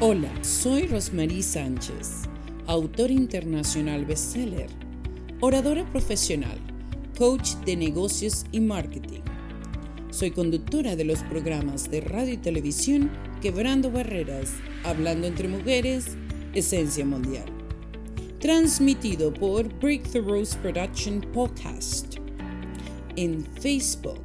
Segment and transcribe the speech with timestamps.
[0.00, 2.22] Hola, soy Rosmarie Sánchez,
[2.66, 4.68] autor internacional bestseller,
[5.40, 6.58] oradora profesional,
[7.16, 9.20] coach de negocios y marketing.
[10.10, 13.10] Soy conductora de los programas de radio y televisión
[13.40, 16.16] Quebrando Barreras, Hablando entre Mujeres,
[16.52, 17.46] Esencia Mundial.
[18.40, 22.16] Transmitido por Breakthroughs Production Podcast
[23.16, 24.24] en Facebook,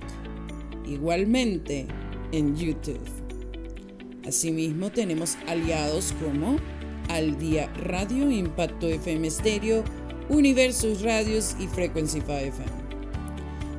[0.88, 1.88] igualmente
[2.32, 3.17] en YouTube.
[4.28, 6.58] Asimismo, tenemos aliados como
[7.08, 9.86] Al Día Radio, Impacto FM Stereo,
[10.28, 12.88] Universos Radios y Frequency 5 FM.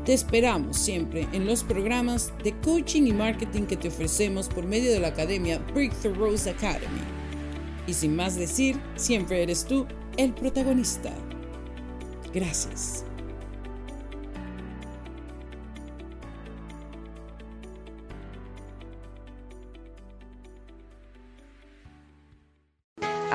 [0.06, 4.90] Te esperamos siempre en los programas de coaching y marketing que te ofrecemos por medio
[4.90, 7.02] de la academia Breakthrough Rose Academy.
[7.87, 11.12] Y sin más decir, siempre eres tú el protagonista.
[12.32, 13.04] Gracias.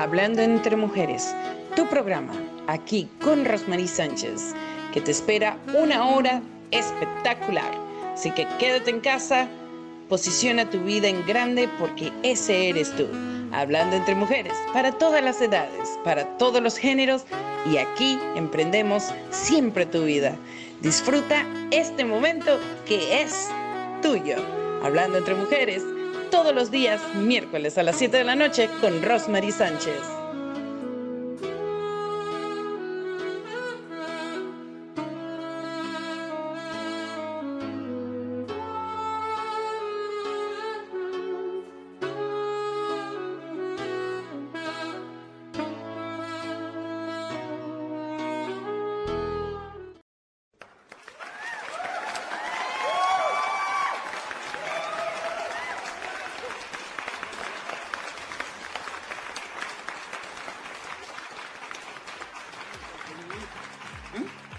[0.04, 1.34] Hablando entre Mujeres,
[1.74, 2.34] tu programa,
[2.66, 4.54] aquí con Rosmarie Sánchez,
[4.92, 6.42] que te espera una hora
[6.72, 7.72] espectacular.
[8.12, 9.48] Así que quédate en casa,
[10.10, 13.06] posiciona tu vida en grande porque ese eres tú.
[13.50, 17.24] Hablando entre mujeres, para todas las edades, para todos los géneros,
[17.64, 20.36] y aquí emprendemos siempre tu vida.
[20.82, 23.48] Disfruta este momento que es
[24.02, 24.36] tuyo.
[24.82, 25.82] Hablando entre mujeres,
[26.34, 30.23] todos los días, miércoles a las 7 de la noche, con Rosemary Sánchez.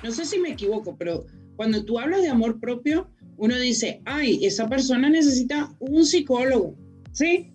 [0.05, 4.45] No sé si me equivoco, pero cuando tú hablas de amor propio, uno dice, ay,
[4.45, 6.75] esa persona necesita un psicólogo,
[7.11, 7.51] ¿sí?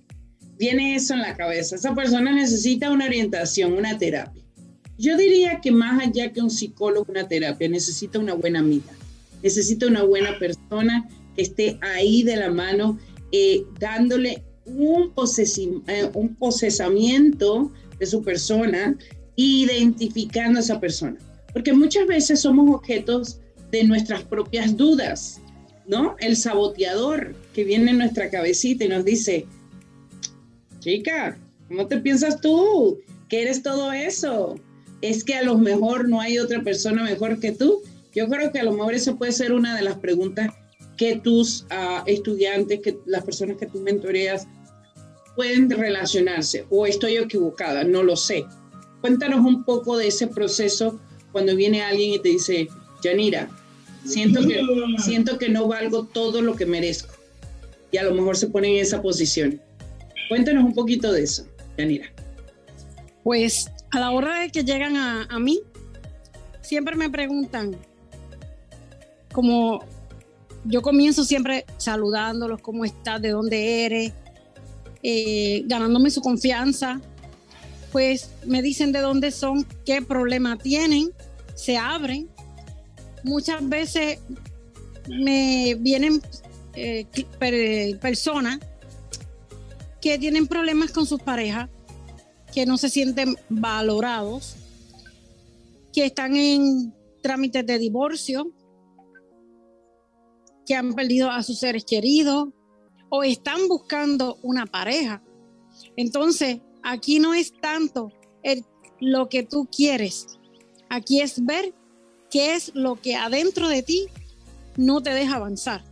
[0.59, 4.43] Viene eso en la cabeza, esa persona necesita una orientación, una terapia.
[4.99, 8.93] Yo diría que más allá que un psicólogo, una terapia, necesita una buena amiga,
[9.45, 12.99] necesita una buena persona que esté ahí de la mano,
[13.31, 15.13] eh, dándole un,
[15.87, 18.99] eh, un posesamiento de su persona,
[19.37, 21.17] identificando a esa persona.
[21.53, 23.41] Porque muchas veces somos objetos
[23.71, 25.41] de nuestras propias dudas,
[25.87, 26.17] ¿no?
[26.19, 29.47] El saboteador que viene en nuestra cabecita y nos dice,
[30.81, 31.39] chica,
[31.69, 33.01] ¿cómo te piensas tú?
[33.29, 34.57] ¿Que eres todo eso?
[35.03, 37.83] ¿Es que a lo mejor no hay otra persona mejor que tú?
[38.15, 40.51] Yo creo que a lo mejor eso puede ser una de las preguntas
[40.97, 44.47] que tus ah, estudiantes, que las personas que tú mentoreas
[45.37, 46.67] pueden relacionarse.
[46.71, 48.45] O estoy equivocada, no lo sé.
[49.01, 51.01] Cuéntanos un poco de ese proceso
[51.33, 52.69] cuando viene alguien y te dice,
[53.03, 53.49] Yanira,
[54.05, 54.61] siento que,
[54.99, 57.15] siento que no valgo todo lo que merezco.
[57.93, 59.61] Y a lo mejor se pone en esa posición.
[60.29, 61.47] Cuéntanos un poquito de eso,
[61.77, 62.13] Yanira.
[63.25, 65.61] Pues a la hora de que llegan a, a mí,
[66.61, 67.77] siempre me preguntan,
[69.33, 69.85] como
[70.65, 74.13] yo comienzo siempre saludándolos, cómo estás, de dónde eres,
[75.03, 77.01] eh, ganándome su confianza,
[77.93, 81.11] pues me dicen de dónde son, qué problema tienen,
[81.55, 82.29] se abren.
[83.25, 84.19] Muchas veces
[85.09, 86.23] me vienen
[86.75, 87.07] eh,
[88.01, 88.61] personas
[90.01, 91.69] que tienen problemas con sus parejas,
[92.55, 94.57] que no se sienten valorados,
[95.93, 98.53] que están en trámites de divorcio,
[100.65, 102.49] que han perdido a sus seres queridos
[103.11, 105.23] o están buscando una pareja.
[105.97, 108.13] Entonces, Aquí no es tanto
[109.01, 110.27] lo que tú quieres.
[110.89, 111.75] Aquí es ver
[112.31, 114.07] qué es lo que adentro de ti
[114.77, 115.85] no te deja avanzar.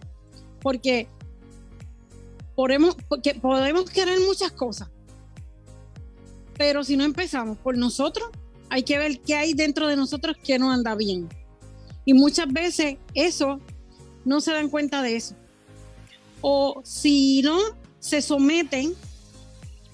[0.60, 1.08] Porque
[2.54, 4.90] podemos, porque podemos querer muchas cosas.
[6.56, 8.28] Pero si no empezamos por nosotros,
[8.70, 11.28] hay que ver qué hay dentro de nosotros que no anda bien.
[12.04, 13.60] Y muchas veces eso
[14.24, 15.34] no se dan cuenta de eso.
[16.40, 17.58] O si no,
[18.00, 18.94] se someten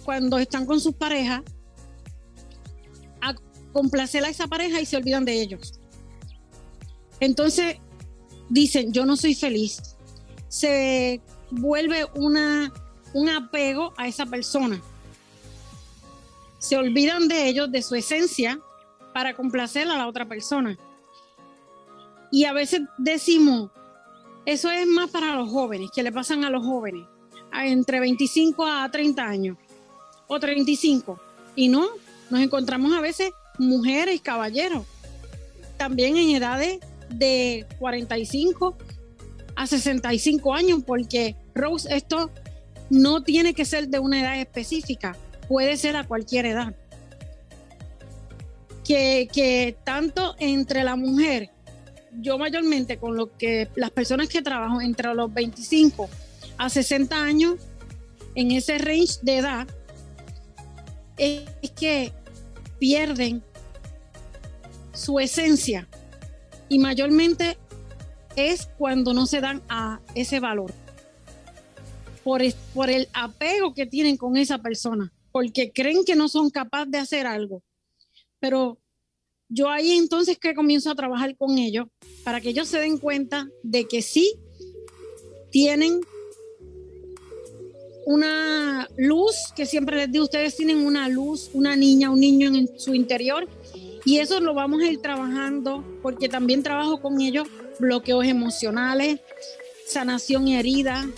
[0.04, 1.42] cuando están con sus parejas
[3.20, 3.34] a
[3.72, 5.80] complacer a esa pareja y se olvidan de ellos.
[7.20, 7.78] Entonces
[8.48, 9.96] dicen, yo no soy feliz.
[10.48, 11.20] Se
[11.50, 12.72] vuelve una,
[13.12, 14.80] un apego a esa persona.
[16.58, 18.60] Se olvidan de ellos, de su esencia,
[19.12, 20.76] para complacer a la otra persona.
[22.30, 23.70] Y a veces decimos,
[24.44, 27.06] eso es más para los jóvenes, que le pasan a los jóvenes,
[27.52, 29.56] entre 25 a 30 años
[30.26, 31.20] o 35.
[31.56, 31.86] Y no,
[32.30, 34.84] nos encontramos a veces mujeres, caballeros,
[35.76, 36.80] también en edades
[37.10, 38.76] de 45
[39.56, 42.30] a 65 años, porque Rose, esto
[42.90, 45.16] no tiene que ser de una edad específica,
[45.48, 46.74] puede ser a cualquier edad.
[48.84, 51.50] Que, que tanto entre la mujer,
[52.20, 56.08] yo mayormente con lo que las personas que trabajo entre los 25
[56.58, 57.54] a 60 años,
[58.34, 59.68] en ese range de edad,
[61.16, 62.12] es que
[62.78, 63.42] pierden
[64.92, 65.88] su esencia.
[66.68, 67.58] Y mayormente
[68.36, 70.72] es cuando no se dan a ese valor.
[72.22, 76.90] Por, por el apego que tienen con esa persona, porque creen que no son capaces
[76.90, 77.62] de hacer algo.
[78.40, 78.78] Pero
[79.48, 81.86] yo ahí entonces que comienzo a trabajar con ellos
[82.24, 84.34] para que ellos se den cuenta de que sí
[85.50, 86.00] tienen
[88.06, 92.78] una luz, que siempre les digo, ustedes tienen una luz, una niña, un niño en
[92.78, 93.48] su interior,
[94.04, 97.48] y eso lo vamos a ir trabajando, porque también trabajo con ellos
[97.78, 99.20] bloqueos emocionales,
[99.86, 101.08] sanación y herida.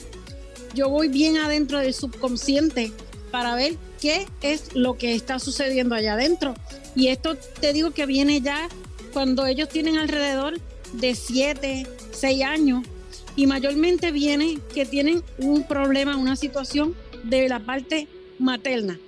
[0.75, 2.93] Yo voy bien adentro del subconsciente
[3.31, 6.55] para ver qué es lo que está sucediendo allá adentro.
[6.95, 8.69] Y esto te digo que viene ya
[9.13, 10.61] cuando ellos tienen alrededor
[10.93, 12.87] de 7, 6 años
[13.37, 16.95] y mayormente viene que tienen un problema, una situación
[17.25, 18.99] de la parte materna.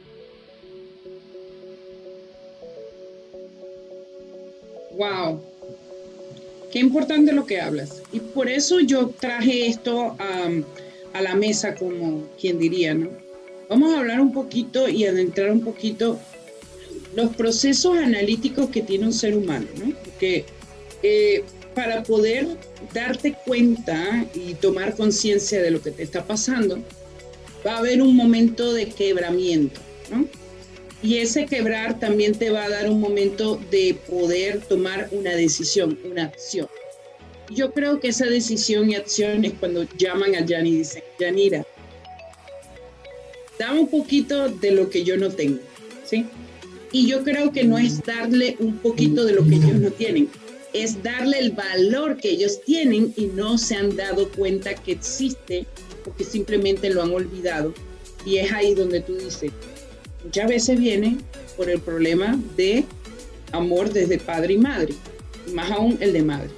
[4.97, 5.41] Wow,
[6.73, 8.03] qué importante lo que hablas.
[8.13, 10.17] Y por eso yo traje esto
[11.13, 13.11] a la mesa como quien diría, ¿no?
[13.69, 16.19] Vamos a hablar un poquito y adentrar un poquito
[17.15, 19.95] los procesos analíticos que tiene un ser humano, ¿no?
[20.05, 20.45] Porque
[21.03, 21.45] eh,
[21.79, 22.45] para poder
[22.93, 26.83] darte cuenta y tomar conciencia de lo que te está pasando,
[27.65, 29.81] va a haber un momento de quebramiento,
[30.11, 30.27] ¿no?
[31.05, 35.97] Y ese quebrar también te va a dar un momento de poder tomar una decisión,
[36.05, 36.67] una acción.
[37.49, 41.65] Yo creo que esa decisión y acción es cuando llaman a Yanni y dicen, Yanira,
[43.57, 45.61] dame un poquito de lo que yo no tengo,
[46.05, 46.27] ¿sí?
[46.91, 50.29] Y yo creo que no es darle un poquito de lo que ellos no tienen,
[50.73, 55.67] es darle el valor que ellos tienen y no se han dado cuenta que existe
[56.05, 57.75] porque simplemente lo han olvidado.
[58.25, 59.53] Y es ahí donde tú dices,
[60.25, 61.19] muchas veces viene
[61.57, 62.85] por el problema de
[63.53, 64.95] amor desde padre y madre,
[65.53, 66.51] más aún el de madre.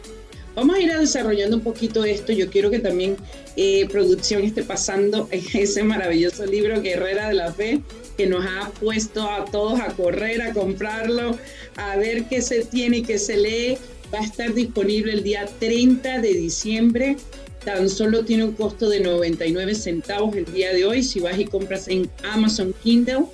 [0.55, 2.33] Vamos a ir desarrollando un poquito esto.
[2.33, 3.17] Yo quiero que también
[3.57, 7.81] eh, producción esté pasando ese maravilloso libro Guerrera de la Fe
[8.17, 11.39] que nos ha puesto a todos a correr, a comprarlo,
[11.77, 13.79] a ver qué se tiene y qué se lee
[14.13, 17.17] va a estar disponible el día 30 de diciembre.
[17.65, 21.45] Tan solo tiene un costo de 99 centavos el día de hoy si vas y
[21.45, 23.27] compras en Amazon Kindle.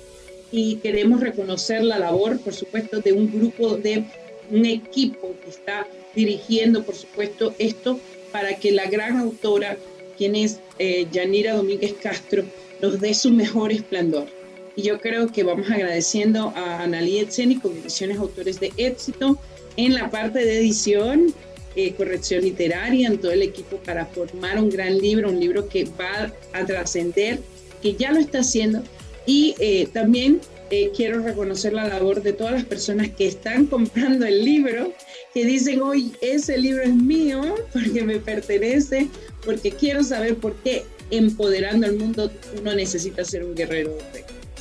[0.51, 4.05] Y queremos reconocer la labor, por supuesto, de un grupo, de
[4.49, 7.99] un equipo que está dirigiendo, por supuesto, esto
[8.31, 9.77] para que la gran autora,
[10.17, 12.43] quien es eh, Yanira Domínguez Castro,
[12.81, 14.27] nos dé su mejor esplendor.
[14.75, 19.37] Y yo creo que vamos agradeciendo a Analí Etzeni, con ediciones autores de éxito,
[19.77, 21.33] en la parte de edición,
[21.75, 25.85] eh, corrección literaria, en todo el equipo para formar un gran libro, un libro que
[25.85, 27.39] va a trascender,
[27.81, 28.83] que ya lo está haciendo.
[29.27, 30.41] Y eh, también
[30.71, 34.91] eh, quiero reconocer la labor de todas las personas que están comprando el libro,
[35.33, 39.07] que dicen, hoy ese libro es mío porque me pertenece,
[39.45, 43.95] porque quiero saber por qué empoderando al mundo uno necesita ser un guerrero.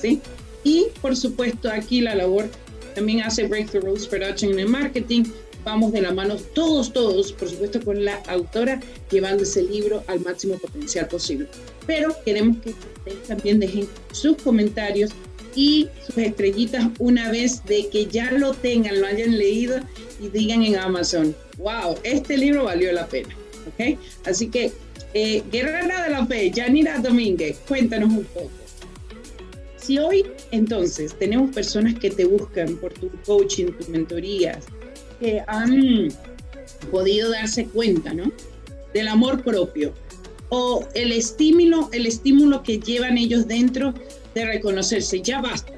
[0.01, 0.21] ¿sí?
[0.65, 2.49] Y por supuesto aquí la labor
[2.97, 5.25] también hace Breakthrough Rules Production en marketing.
[5.65, 10.21] Vamos de la mano todos, todos, por supuesto con la autora, llevando ese libro al
[10.21, 11.47] máximo potencial posible.
[11.87, 15.11] Pero queremos que ustedes también dejen sus comentarios
[15.55, 19.79] y sus estrellitas una vez de que ya lo tengan, lo hayan leído
[20.21, 23.37] y digan en Amazon, wow, este libro valió la pena.
[23.67, 23.99] ¿ok?
[24.25, 24.73] Así que,
[25.13, 28.51] eh, Guerrera de la Fe, Janira Domínguez, cuéntanos un poco.
[29.87, 34.65] Si hoy entonces tenemos personas que te buscan por tu coaching, tus mentorías,
[35.21, 36.09] que han
[36.91, 38.33] podido darse cuenta, ¿no?
[38.93, 39.95] Del amor propio
[40.49, 43.95] o el estímulo, el estímulo que llevan ellos dentro
[44.35, 45.73] de reconocerse, ya basta,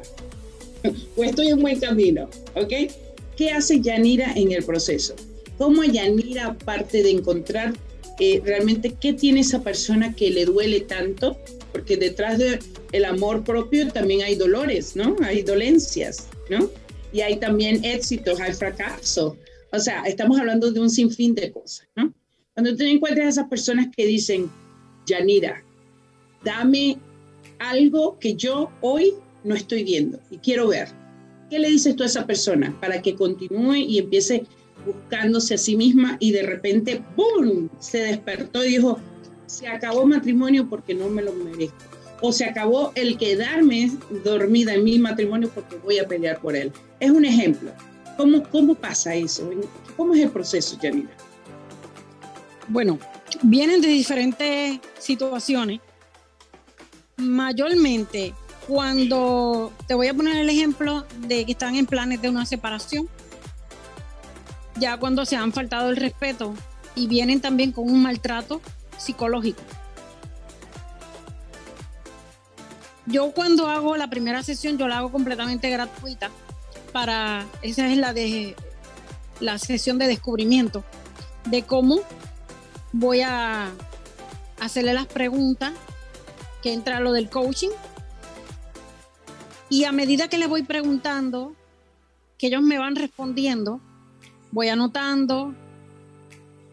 [1.14, 2.90] o estoy en buen camino, ¿ok?
[3.36, 5.16] ¿Qué hace Yanira en el proceso?
[5.58, 7.74] ¿Cómo Yanira, aparte de encontrar
[8.20, 11.36] eh, realmente qué tiene esa persona que le duele tanto,
[11.72, 12.58] porque detrás del
[12.92, 15.16] el amor propio también hay dolores, ¿no?
[15.22, 16.70] Hay dolencias, ¿no?
[17.12, 19.36] Y hay también éxitos, hay fracaso.
[19.72, 22.12] O sea, estamos hablando de un sinfín de cosas, ¿no?
[22.54, 24.50] Cuando tú encuentras a esas personas que dicen,
[25.06, 25.62] Yanira,
[26.44, 26.98] dame
[27.58, 29.14] algo que yo hoy
[29.44, 30.88] no estoy viendo y quiero ver.
[31.50, 34.44] ¿Qué le dices tú a esa persona para que continúe y empiece
[34.84, 38.98] buscándose a sí misma y de repente, ¡boom!, se despertó y dijo,
[39.46, 41.97] se acabó matrimonio porque no me lo merezco.
[42.20, 43.92] O se acabó el quedarme
[44.24, 46.72] dormida en mi matrimonio porque voy a pelear por él.
[47.00, 47.70] Es un ejemplo.
[48.16, 49.48] ¿Cómo, cómo pasa eso?
[49.96, 51.10] ¿Cómo es el proceso, Janina?
[52.66, 52.98] Bueno,
[53.42, 55.80] vienen de diferentes situaciones.
[57.16, 58.34] Mayormente,
[58.66, 63.08] cuando te voy a poner el ejemplo de que están en planes de una separación,
[64.78, 66.54] ya cuando se han faltado el respeto
[66.94, 68.60] y vienen también con un maltrato
[68.98, 69.62] psicológico.
[73.08, 76.30] Yo cuando hago la primera sesión, yo la hago completamente gratuita
[76.92, 78.54] para, esa es la de
[79.40, 80.84] la sesión de descubrimiento,
[81.46, 82.00] de cómo
[82.92, 83.70] voy a
[84.60, 85.72] hacerle las preguntas
[86.62, 87.70] que entra lo del coaching.
[89.70, 91.54] Y a medida que le voy preguntando,
[92.36, 93.80] que ellos me van respondiendo,
[94.50, 95.54] voy anotando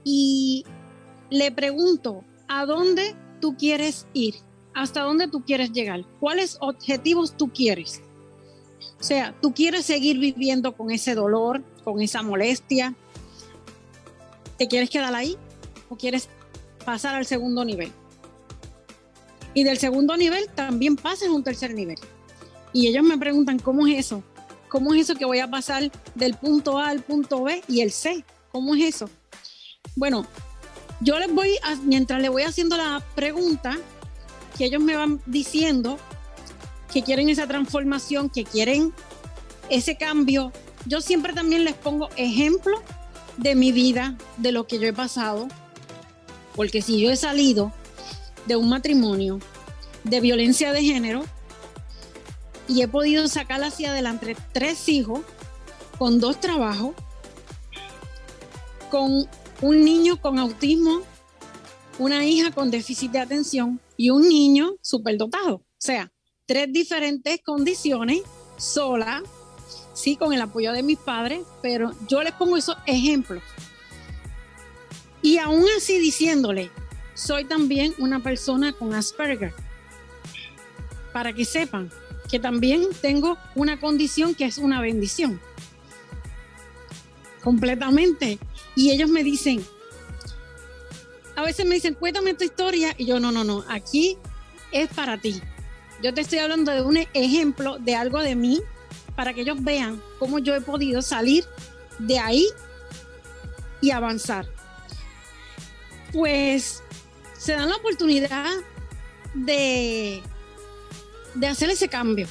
[0.03, 0.65] y
[1.29, 4.35] le pregunto, ¿a dónde tú quieres ir?
[4.75, 6.03] ¿Hasta dónde tú quieres llegar?
[6.19, 8.01] ¿Cuáles objetivos tú quieres?
[8.99, 12.93] O sea, ¿tú quieres seguir viviendo con ese dolor, con esa molestia?
[14.57, 15.37] ¿Te quieres quedar ahí
[15.87, 16.27] o quieres
[16.83, 17.89] pasar al segundo nivel?
[19.53, 21.97] Y del segundo nivel también pasas a un tercer nivel.
[22.73, 24.23] Y ellos me preguntan, ¿cómo es eso?
[24.67, 27.91] ¿Cómo es eso que voy a pasar del punto A al punto B y el
[27.91, 28.25] C?
[28.51, 29.09] ¿Cómo es eso?
[29.95, 30.27] Bueno,
[30.99, 31.51] yo les voy,
[31.83, 33.77] mientras le voy haciendo la pregunta,
[34.57, 35.97] que ellos me van diciendo
[36.91, 38.93] que quieren esa transformación, que quieren
[39.69, 40.51] ese cambio,
[40.85, 42.81] yo siempre también les pongo ejemplo
[43.37, 45.47] de mi vida, de lo que yo he pasado,
[46.55, 47.73] porque si yo he salido
[48.45, 49.39] de un matrimonio
[50.03, 51.25] de violencia de género,
[52.67, 55.21] y he podido sacar hacia adelante tres hijos
[55.97, 56.95] con dos trabajos,
[58.89, 59.27] con
[59.61, 61.01] un niño con autismo,
[61.99, 65.55] una hija con déficit de atención y un niño superdotado.
[65.55, 66.11] O sea,
[66.45, 68.21] tres diferentes condiciones,
[68.57, 69.23] sola,
[69.93, 73.43] sí, con el apoyo de mis padres, pero yo les pongo esos ejemplos.
[75.21, 76.69] Y aún así diciéndole,
[77.13, 79.53] soy también una persona con Asperger,
[81.13, 81.89] para que sepan
[82.29, 85.39] que también tengo una condición que es una bendición.
[87.43, 88.39] Completamente.
[88.75, 89.63] Y ellos me dicen,
[91.35, 92.93] a veces me dicen, cuéntame tu historia.
[92.97, 94.17] Y yo, no, no, no, aquí
[94.71, 95.41] es para ti.
[96.01, 98.61] Yo te estoy hablando de un ejemplo de algo de mí
[99.15, 101.45] para que ellos vean cómo yo he podido salir
[101.99, 102.45] de ahí
[103.81, 104.45] y avanzar.
[106.11, 106.83] Pues
[107.37, 108.51] se dan la oportunidad
[109.33, 110.21] de
[111.35, 112.27] de hacer ese cambio.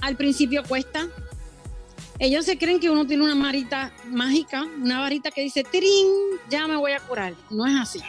[0.00, 1.08] Al principio cuesta.
[2.18, 6.06] Ellos se creen que uno tiene una marita mágica, una varita que dice, ¡tirín!
[6.50, 7.34] Ya me voy a curar.
[7.50, 8.00] No es así.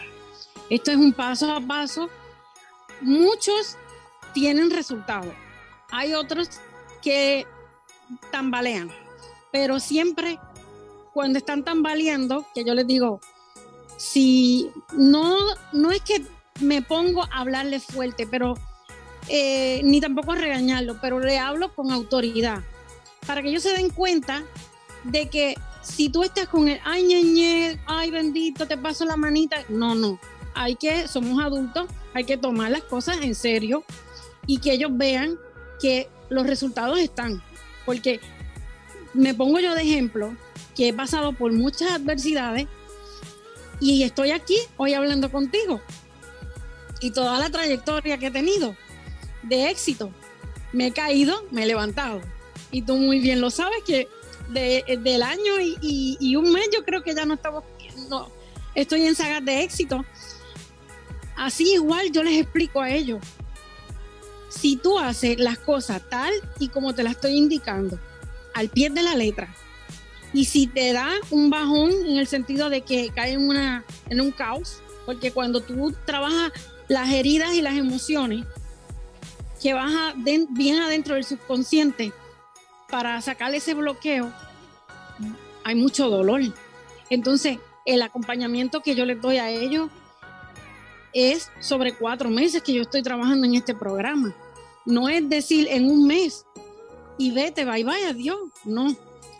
[0.73, 2.09] Esto es un paso a paso.
[2.99, 3.77] Muchos
[4.33, 5.31] tienen resultados.
[5.91, 6.49] Hay otros
[7.03, 7.45] que
[8.31, 8.89] tambalean.
[9.51, 10.39] Pero siempre
[11.13, 13.21] cuando están tambaleando, que yo les digo,
[13.97, 15.37] si no,
[15.73, 16.25] no es que
[16.59, 18.55] me pongo a hablarle fuerte, pero
[19.27, 22.63] eh, ni tampoco regañarlo, pero le hablo con autoridad,
[23.27, 24.43] para que ellos se den cuenta
[25.03, 25.53] de que
[25.83, 30.19] si tú estás con el, ay, ñeñe, ay, bendito, te paso la manita, no, no,
[30.55, 33.83] hay que, somos adultos, hay que tomar las cosas en serio
[34.45, 35.37] y que ellos vean
[35.79, 37.41] que los resultados están,
[37.85, 38.19] porque
[39.13, 40.35] me pongo yo de ejemplo
[40.75, 42.67] que he pasado por muchas adversidades
[43.79, 45.81] y estoy aquí hoy hablando contigo
[47.03, 48.75] y toda la trayectoria que he tenido
[49.43, 50.11] de éxito.
[50.71, 52.21] Me he caído, me he levantado.
[52.71, 54.07] Y tú muy bien lo sabes que
[54.49, 57.63] del año y, un mes yo creo que ya no estamos,
[58.09, 58.29] no,
[58.73, 60.05] estoy en sagas de éxito.
[61.35, 63.19] Así igual yo les explico a ellos.
[64.49, 67.99] Si tú haces las cosas tal y como te las estoy indicando,
[68.53, 69.53] al pie de la letra,
[70.31, 74.21] y si te da un bajón en el sentido de que cae en, una, en
[74.21, 76.51] un caos, porque cuando tú trabajas
[76.87, 78.45] las heridas y las emociones,
[79.61, 82.11] que baja bien adentro del subconsciente
[82.89, 84.31] para sacar ese bloqueo,
[85.63, 86.41] hay mucho dolor.
[87.09, 89.89] Entonces, el acompañamiento que yo les doy a ellos
[91.13, 94.35] es sobre cuatro meses que yo estoy trabajando en este programa.
[94.85, 96.45] No es decir en un mes
[97.17, 98.39] y vete, bye bye, adiós.
[98.65, 98.95] No,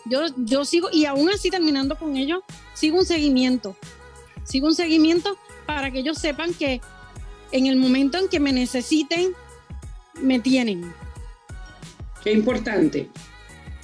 [0.05, 2.41] yo, yo sigo y aún así terminando con ellos,
[2.73, 3.75] sigo un seguimiento.
[4.43, 6.81] Sigo un seguimiento para que ellos sepan que
[7.51, 9.33] en el momento en que me necesiten,
[10.21, 10.93] me tienen.
[12.23, 13.09] qué importante.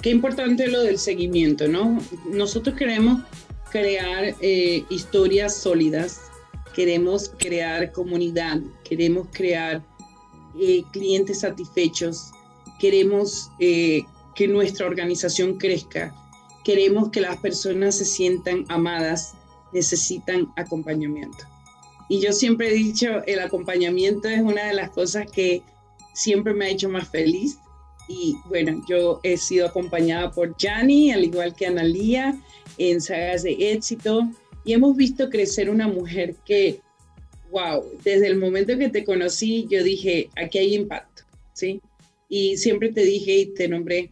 [0.02, 1.98] Qué importante lo del seguimiento, ¿no?
[2.30, 3.22] Nosotros queremos
[3.70, 6.22] crear eh, historias sólidas,
[6.74, 9.84] queremos crear comunidad, queremos crear
[10.58, 12.30] eh, clientes satisfechos,
[12.78, 14.02] queremos eh,
[14.34, 16.14] que nuestra organización crezca,
[16.64, 19.34] queremos que las personas se sientan amadas,
[19.72, 21.44] necesitan acompañamiento.
[22.08, 25.62] Y yo siempre he dicho, el acompañamiento es una de las cosas que
[26.12, 27.58] siempre me ha hecho más feliz.
[28.08, 32.36] Y bueno, yo he sido acompañada por Jani, al igual que Analía,
[32.78, 34.28] en sagas de éxito.
[34.64, 36.80] Y hemos visto crecer una mujer que,
[37.50, 41.80] wow, desde el momento que te conocí, yo dije, aquí hay impacto, ¿sí?
[42.28, 44.10] Y siempre te dije y te nombré,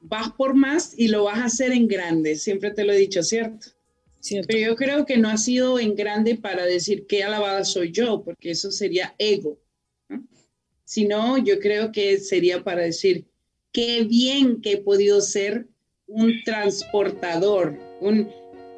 [0.00, 3.22] vas por más y lo vas a hacer en grande, siempre te lo he dicho,
[3.22, 3.68] ¿cierto?
[4.46, 8.22] Pero yo creo que no ha sido en grande para decir qué alabada soy yo,
[8.24, 9.58] porque eso sería ego.
[10.84, 13.24] Sino yo creo que sería para decir
[13.72, 15.66] qué bien que he podido ser
[16.06, 18.28] un transportador, un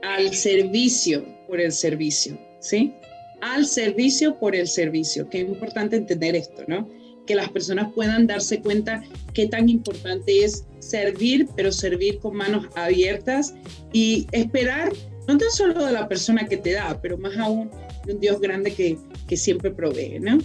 [0.02, 2.92] al servicio por el servicio, ¿sí?
[3.40, 5.28] Al servicio por el servicio.
[5.28, 6.88] Qué importante entender esto, ¿no?
[7.26, 9.02] Que las personas puedan darse cuenta
[9.34, 13.54] qué tan importante es servir, pero servir con manos abiertas
[13.92, 14.92] y esperar
[15.26, 17.70] no tan solo de la persona que te da, pero más aún
[18.06, 18.96] de un Dios grande que,
[19.28, 20.38] que siempre provee, ¿no?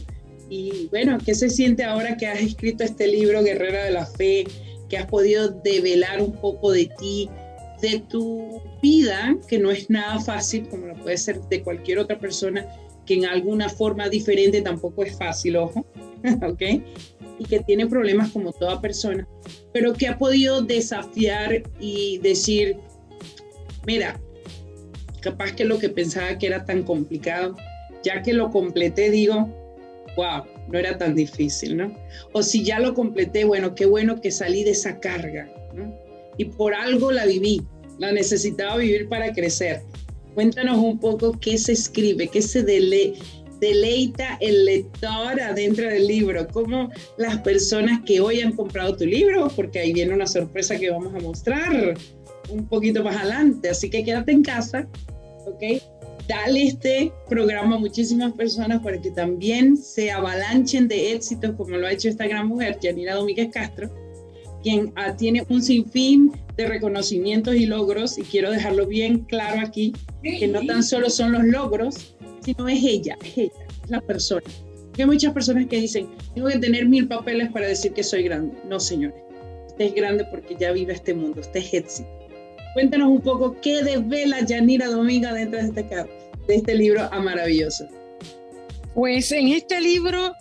[0.50, 4.45] Y bueno, ¿qué se siente ahora que has escrito este libro, Guerrera de la Fe,
[4.89, 7.29] que has podido develar un poco de ti,
[7.83, 12.17] de tu vida, que no es nada fácil, como lo puede ser de cualquier otra
[12.17, 12.65] persona,
[13.05, 15.85] que en alguna forma diferente tampoco es fácil, ojo,
[16.47, 16.61] ¿ok?
[17.39, 19.27] Y que tiene problemas como toda persona,
[19.73, 22.77] pero que ha podido desafiar y decir,
[23.85, 24.17] mira,
[25.19, 27.57] capaz que lo que pensaba que era tan complicado,
[28.01, 29.49] ya que lo completé, digo,
[30.15, 31.93] wow, no era tan difícil, ¿no?
[32.31, 35.49] O si ya lo completé, bueno, qué bueno que salí de esa carga.
[36.37, 37.61] Y por algo la viví,
[38.00, 39.82] la necesitaba vivir para crecer.
[40.34, 46.90] Cuéntanos un poco qué se escribe, qué se deleita el lector adentro del libro, cómo
[47.18, 51.14] las personas que hoy han comprado tu libro, porque ahí viene una sorpresa que vamos
[51.14, 51.94] a mostrar
[52.50, 54.88] un poquito más adelante, así que quédate en casa
[55.46, 55.64] ¿ok?
[56.27, 61.86] Dale este programa a muchísimas personas para que también se avalanchen de éxitos como lo
[61.86, 63.90] ha hecho esta gran mujer, Janina Domínguez Castro,
[64.63, 69.93] quien ah, tiene un sinfín de reconocimientos y logros, y quiero dejarlo bien claro aquí,
[70.23, 74.43] que no tan solo son los logros, sino es ella, es ella, es la persona.
[74.97, 78.55] hay muchas personas que dicen, tengo que tener mil papeles para decir que soy grande.
[78.69, 79.15] No, señores,
[79.67, 82.09] usted es grande porque ya vive este mundo, usted es éxito.
[82.73, 87.87] Cuéntanos un poco qué devela Yanira Dominga dentro de este, de este libro maravilloso.
[88.95, 90.33] Pues en este libro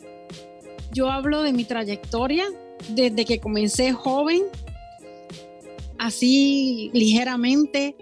[0.92, 2.44] yo hablo de mi trayectoria
[2.90, 4.42] desde que comencé joven,
[5.98, 7.96] así ligeramente,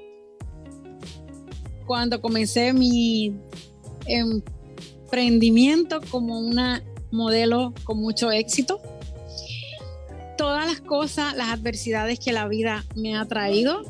[1.87, 3.37] cuando comencé mi
[4.07, 8.81] emprendimiento como una modelo con mucho éxito.
[10.37, 13.83] Todas las cosas, las adversidades que la vida me ha traído,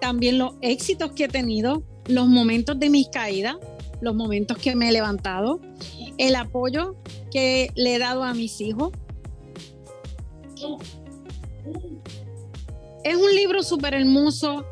[0.00, 3.56] también los éxitos que he tenido, los momentos de mis caídas,
[4.00, 5.60] los momentos que me he levantado,
[6.18, 6.96] el apoyo
[7.30, 8.92] que le he dado a mis hijos.
[13.04, 14.64] Es un libro súper hermoso,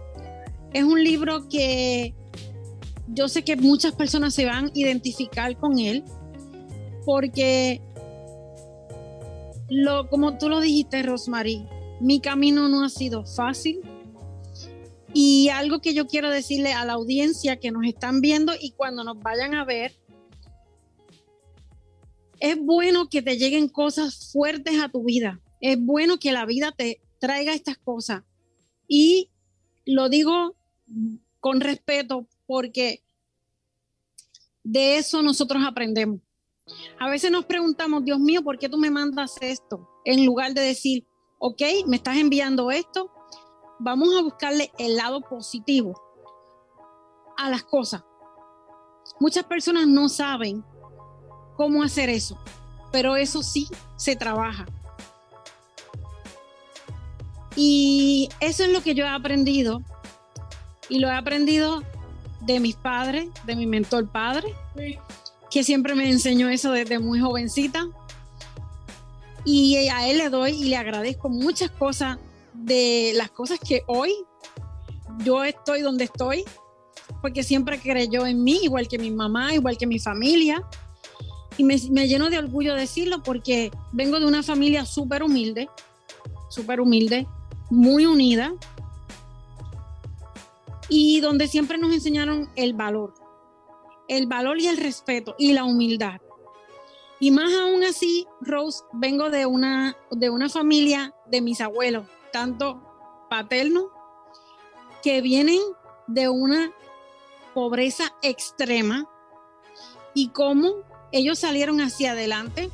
[0.72, 2.14] es un libro que
[3.08, 6.04] yo sé que muchas personas se van a identificar con él,
[7.04, 7.80] porque
[9.68, 11.66] lo, como tú lo dijiste, Rosmarie,
[12.00, 13.80] mi camino no ha sido fácil,
[15.18, 19.02] y algo que yo quiero decirle a la audiencia que nos están viendo y cuando
[19.02, 19.94] nos vayan a ver,
[22.38, 25.40] es bueno que te lleguen cosas fuertes a tu vida.
[25.60, 28.22] Es bueno que la vida te traiga estas cosas.
[28.88, 29.30] Y
[29.84, 30.54] lo digo
[31.40, 33.02] con respeto porque
[34.62, 36.20] de eso nosotros aprendemos.
[36.98, 39.88] A veces nos preguntamos, Dios mío, ¿por qué tú me mandas esto?
[40.04, 41.06] En lugar de decir,
[41.38, 43.10] ok, me estás enviando esto,
[43.78, 45.94] vamos a buscarle el lado positivo
[47.36, 48.02] a las cosas.
[49.20, 50.64] Muchas personas no saben
[51.56, 52.38] cómo hacer eso,
[52.90, 54.66] pero eso sí se trabaja.
[57.56, 59.82] Y eso es lo que yo he aprendido.
[60.88, 61.82] Y lo he aprendido
[62.42, 64.54] de mis padres, de mi mentor padre,
[65.50, 67.86] que siempre me enseñó eso desde muy jovencita.
[69.44, 72.18] Y a él le doy y le agradezco muchas cosas
[72.52, 74.12] de las cosas que hoy
[75.24, 76.44] yo estoy donde estoy,
[77.22, 80.62] porque siempre creyó en mí, igual que mi mamá, igual que mi familia.
[81.56, 85.68] y me, me lleno de orgullo decirlo porque vengo de una familia súper humilde,
[86.50, 87.26] súper humilde,
[87.70, 88.54] muy unida
[90.88, 93.14] y donde siempre nos enseñaron el valor,
[94.08, 96.20] el valor y el respeto y la humildad.
[97.18, 102.82] Y más aún así, Rose, vengo de una, de una familia de mis abuelos, tanto
[103.30, 103.88] paterno,
[105.02, 105.60] que vienen
[106.06, 106.72] de una
[107.54, 109.08] pobreza extrema
[110.14, 110.74] y cómo
[111.10, 112.70] ellos salieron hacia adelante.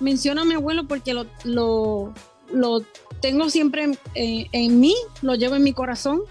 [0.00, 2.12] Menciono a mi abuelo porque lo, lo,
[2.52, 2.80] lo
[3.20, 6.22] tengo siempre en, mí, lo llevo en mi corazón.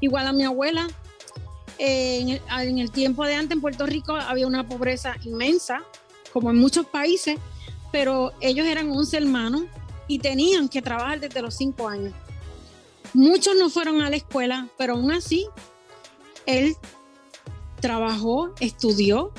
[0.00, 0.88] Igual a mi abuela.
[1.78, 5.82] En, el, en el tiempo de antes en Puerto Rico había una pobreza inmensa,
[6.32, 7.38] como en muchos países,
[7.90, 9.62] pero ellos eran 11 hermanos
[10.06, 12.12] y tenían que trabajar desde los 5 años.
[13.14, 15.46] Muchos no fueron a la escuela, pero aún así,
[16.46, 16.76] él
[17.80, 19.32] trabajó, estudió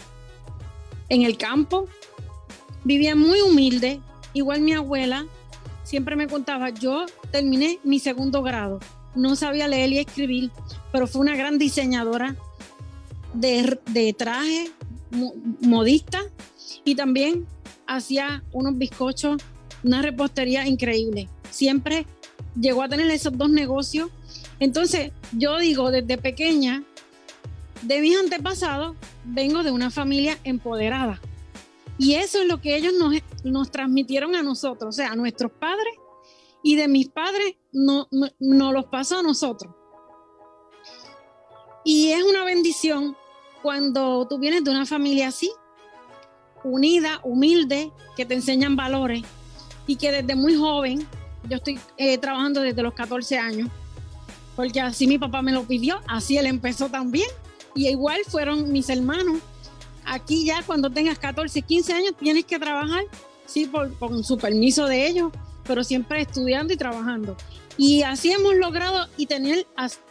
[1.09, 1.87] en el campo,
[2.83, 4.01] vivía muy humilde,
[4.33, 5.27] igual mi abuela
[5.91, 8.79] siempre me contaba, yo terminé mi segundo grado,
[9.13, 10.49] no sabía leer y escribir,
[10.89, 12.37] pero fue una gran diseñadora
[13.33, 14.71] de, de traje,
[15.59, 16.21] modista,
[16.85, 17.45] y también
[17.87, 19.41] hacía unos bizcochos,
[19.83, 21.27] una repostería increíble.
[21.49, 22.05] Siempre
[22.57, 24.09] llegó a tener esos dos negocios.
[24.61, 26.83] Entonces, yo digo, desde pequeña,
[27.81, 31.19] de mis antepasados, vengo de una familia empoderada.
[32.01, 35.51] Y eso es lo que ellos nos, nos transmitieron a nosotros, o sea, a nuestros
[35.51, 35.93] padres,
[36.63, 39.71] y de mis padres no los pasó a nosotros.
[41.85, 43.15] Y es una bendición
[43.61, 45.51] cuando tú vienes de una familia así,
[46.63, 49.21] unida, humilde, que te enseñan valores
[49.85, 51.07] y que desde muy joven,
[51.47, 53.69] yo estoy eh, trabajando desde los 14 años,
[54.55, 57.29] porque así mi papá me lo pidió, así él empezó también,
[57.75, 59.37] y igual fueron mis hermanos.
[60.11, 63.05] Aquí ya cuando tengas 14, 15 años tienes que trabajar,
[63.45, 65.31] sí, por, con su permiso de ellos,
[65.65, 67.37] pero siempre estudiando y trabajando.
[67.77, 69.65] Y así hemos logrado y tener,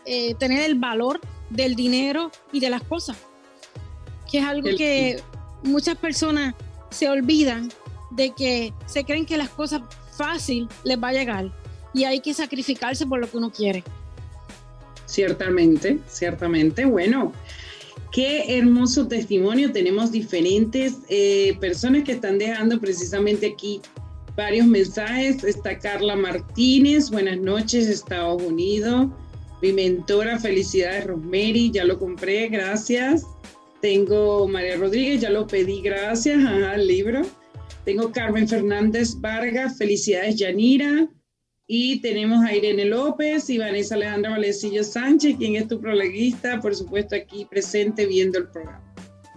[0.06, 3.18] eh, tener el valor del dinero y de las cosas,
[4.30, 5.20] que es algo que
[5.64, 6.54] muchas personas
[6.88, 7.70] se olvidan
[8.10, 9.82] de que se creen que las cosas
[10.16, 11.52] fácil les va a llegar
[11.92, 13.84] y hay que sacrificarse por lo que uno quiere.
[15.04, 16.86] Ciertamente, ciertamente.
[16.86, 17.34] Bueno,
[18.12, 19.72] qué hermoso testimonio.
[19.72, 23.80] Tenemos diferentes eh, personas que están dejando precisamente aquí
[24.36, 25.44] varios mensajes.
[25.44, 29.08] Está Carla Martínez, buenas noches, Estados Unidos.
[29.62, 33.26] Mi mentora, felicidades, Rosemary, ya lo compré, gracias.
[33.82, 37.22] Tengo María Rodríguez, ya lo pedí, gracias al libro.
[37.84, 41.08] Tengo Carmen Fernández Vargas, felicidades Yanira.
[41.72, 46.74] Y tenemos a Irene López y Vanessa Alejandra Valecillo Sánchez, quien es tu proleguista, por
[46.74, 48.92] supuesto, aquí presente viendo el programa.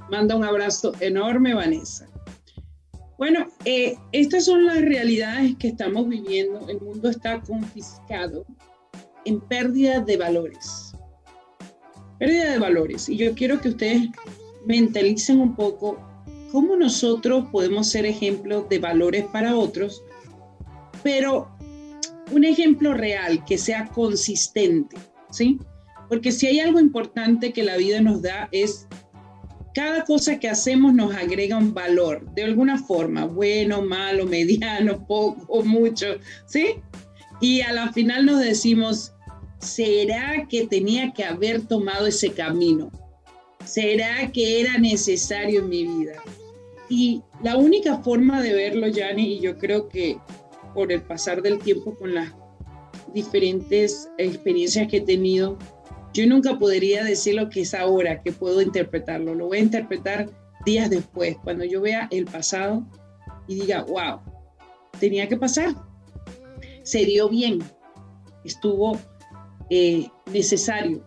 [0.10, 2.10] Manda un abrazo enorme, Vanessa.
[3.20, 6.68] Bueno, eh, estas son las realidades que estamos viviendo.
[6.68, 8.48] El mundo está confiscado
[9.26, 10.94] en pérdida de valores
[12.24, 13.10] pérdida de valores.
[13.10, 14.08] Y yo quiero que ustedes
[14.66, 15.98] mentalicen un poco
[16.54, 20.02] cómo nosotros podemos ser ejemplos de valores para otros,
[21.04, 21.53] pero
[22.32, 24.98] un ejemplo real que sea consistente,
[25.32, 25.60] ¿sí?
[26.10, 28.88] Porque si hay algo importante que la vida nos da es
[29.74, 35.64] cada cosa que hacemos nos agrega un valor, de alguna forma, bueno, malo, mediano, poco,
[35.64, 36.76] mucho, ¿sí?
[37.42, 39.14] Y a la final nos decimos,
[39.60, 42.92] ¿será que tenía que haber tomado ese camino?
[43.66, 46.22] ¿Será que era necesario en mi vida?
[46.90, 50.18] Y la única forma de verlo, Yanni, y yo creo que
[50.74, 52.34] por el pasar del tiempo con las
[53.14, 55.58] diferentes experiencias que he tenido,
[56.14, 59.34] yo nunca podría decir lo que es ahora, que puedo interpretarlo.
[59.34, 60.30] Lo voy a interpretar
[60.66, 62.86] días después, cuando yo vea el pasado
[63.48, 64.20] y diga, wow,
[65.00, 65.74] tenía que pasar.
[66.84, 67.60] Se dio bien,
[68.44, 69.00] estuvo
[69.70, 71.04] eh, necesario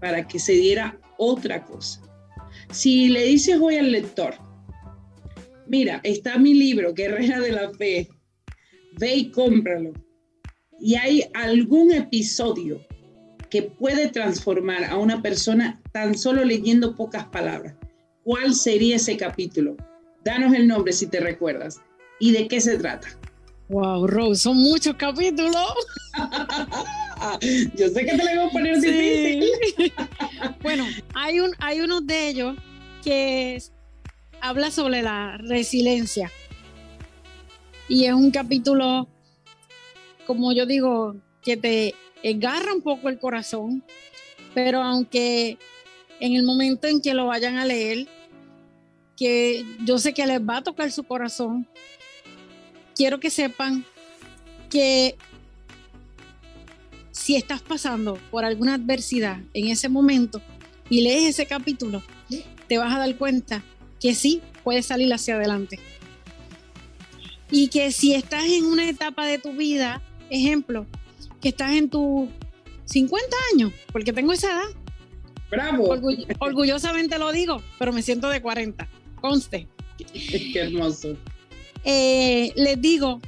[0.00, 2.00] para que se diera otra cosa.
[2.70, 4.34] Si le dices hoy al lector,
[5.66, 8.08] mira, está mi libro, Guerrera de la Fe,
[8.98, 9.92] ve y cómpralo,
[10.80, 12.80] y hay algún episodio
[13.50, 17.74] que puede transformar a una persona tan solo leyendo pocas palabras,
[18.24, 19.76] ¿cuál sería ese capítulo?
[20.24, 21.80] Danos el nombre si te recuerdas.
[22.18, 23.08] ¿Y de qué se trata?
[23.68, 25.74] Wow, Rose, son muchos capítulos.
[27.76, 28.90] Yo sé que te lo voy a poner sí.
[28.90, 29.92] difícil.
[30.62, 32.56] bueno, hay, un, hay uno de ellos
[33.02, 33.62] que
[34.40, 36.30] habla sobre la resiliencia.
[37.88, 39.08] Y es un capítulo,
[40.26, 41.94] como yo digo, que te
[42.24, 43.84] agarra un poco el corazón,
[44.54, 45.58] pero aunque
[46.20, 48.08] en el momento en que lo vayan a leer,
[49.16, 51.66] que yo sé que les va a tocar su corazón.
[52.94, 53.84] Quiero que sepan
[54.70, 55.16] que
[57.10, 60.40] si estás pasando por alguna adversidad en ese momento
[60.88, 62.02] y lees ese capítulo,
[62.68, 63.62] te vas a dar cuenta
[64.00, 65.78] que sí puedes salir hacia adelante.
[67.50, 70.86] Y que si estás en una etapa de tu vida, ejemplo,
[71.40, 72.28] que estás en tus
[72.86, 74.80] 50 años, porque tengo esa edad.
[75.50, 75.88] Bravo.
[76.40, 78.88] orgullosamente lo digo, pero me siento de 40.
[79.20, 79.68] Conste.
[80.12, 81.16] Qué hermoso.
[81.84, 83.20] Eh, les digo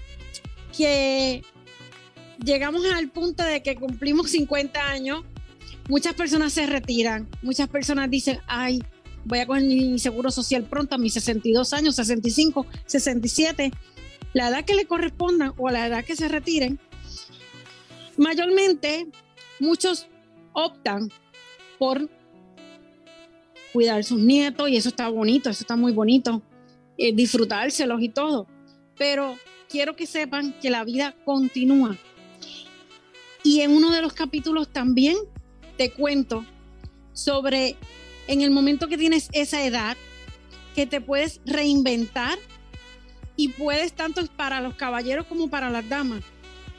[0.76, 1.44] que
[2.44, 5.24] llegamos al punto de que cumplimos 50 años,
[5.88, 8.83] muchas personas se retiran, muchas personas dicen, ay,
[9.24, 13.72] voy a coger mi seguro social pronto a mis 62 años, 65, 67,
[14.32, 16.78] la edad que le corresponda o la edad que se retiren.
[18.16, 19.06] Mayormente,
[19.60, 20.08] muchos
[20.52, 21.10] optan
[21.78, 22.08] por
[23.72, 26.42] cuidar sus nietos y eso está bonito, eso está muy bonito,
[26.96, 28.46] eh, disfrutárselos y todo.
[28.96, 29.36] Pero
[29.68, 31.96] quiero que sepan que la vida continúa.
[33.44, 35.16] Y en uno de los capítulos también
[35.76, 36.44] te cuento
[37.12, 37.76] sobre
[38.26, 39.96] en el momento que tienes esa edad,
[40.74, 42.38] que te puedes reinventar
[43.38, 46.24] y puedes tanto para los caballeros como para las damas,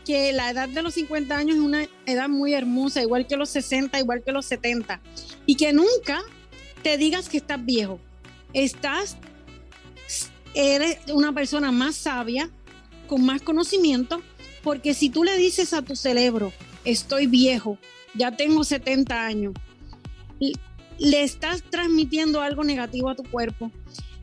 [0.06, 3.50] que la edad de los 50 años es una edad muy hermosa, igual que los
[3.50, 5.00] 60, igual que los 70,
[5.45, 6.22] y que nunca
[6.84, 8.02] te digas que estás viejo.
[8.52, 9.15] Estás,
[10.54, 12.50] eres una persona más sabia,
[13.08, 14.22] con más conocimiento,
[14.62, 16.52] porque si tú le dices a tu cerebro,
[16.84, 17.78] estoy viejo,
[18.15, 19.54] ya tengo 70 años,
[20.98, 23.72] le estás transmitiendo algo negativo a tu cuerpo,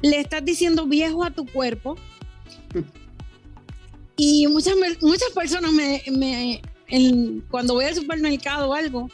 [0.03, 1.97] le estás diciendo viejo a tu cuerpo.
[4.17, 6.63] Y muchas, muchas personas me,
[7.51, 9.11] cuando voy al supermercado o algo,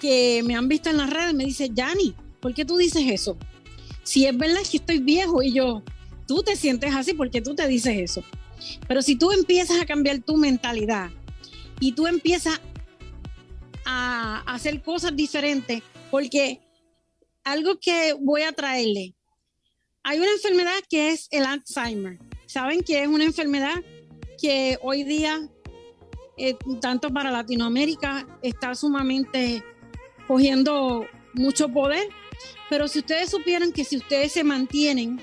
[0.00, 3.36] que me han visto en las redes, me dicen, Yanni, ¿por qué tú dices eso?
[4.02, 5.82] Si es verdad que estoy viejo y yo,
[6.26, 8.22] tú te sientes así porque tú te dices eso.
[8.86, 11.10] Pero si tú empiezas a cambiar tu mentalidad
[11.80, 12.60] y tú empiezas
[13.84, 16.60] a hacer cosas diferentes, porque
[17.42, 19.14] algo que voy a traerle,
[20.02, 22.18] hay una enfermedad que es el Alzheimer.
[22.54, 23.82] Saben que es una enfermedad
[24.40, 25.48] que hoy día,
[26.36, 29.64] eh, tanto para Latinoamérica, está sumamente
[30.28, 32.06] cogiendo mucho poder.
[32.70, 35.20] Pero si ustedes supieran que si ustedes se mantienen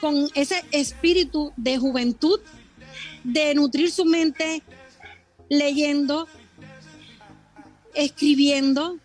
[0.00, 2.40] con ese espíritu de juventud,
[3.24, 4.62] de nutrir su mente
[5.50, 6.28] leyendo,
[7.92, 8.96] escribiendo,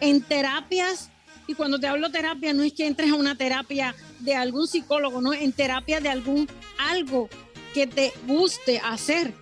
[0.00, 1.12] en terapias,
[1.46, 5.20] y cuando te hablo terapia no es que entres a una terapia de algún psicólogo,
[5.20, 6.48] no, en terapia de algún
[6.78, 7.28] algo
[7.74, 9.34] que te guste hacer.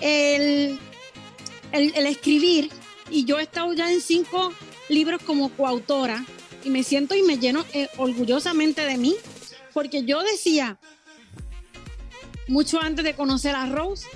[0.00, 0.78] El,
[1.72, 2.70] el, escribir
[3.10, 4.52] y yo he estado ya en cinco
[4.90, 6.24] libros como coautora
[6.64, 9.16] y me siento y me lleno eh, orgullosamente de mí,
[9.72, 10.78] porque yo decía,
[12.48, 14.06] mucho antes de conocer a Rose,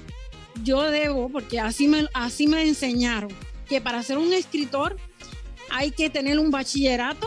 [0.63, 3.31] yo debo, porque así me, así me enseñaron,
[3.69, 4.97] que para ser un escritor
[5.71, 7.27] hay que tener un bachillerato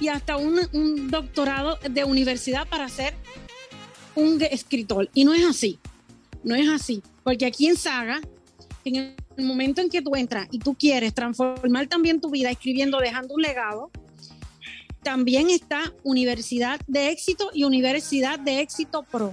[0.00, 3.14] y hasta un, doctorado de universidad para ser
[4.14, 5.08] un escritor.
[5.14, 5.78] Y no es así,
[6.44, 8.20] no es así, porque aquí en Saga,
[8.84, 12.50] en el el momento en que tú entras y tú quieres transformar también tu vida
[12.50, 13.90] escribiendo, dejando un legado,
[15.02, 19.32] también está Universidad de Éxito y Universidad de Éxito Pro,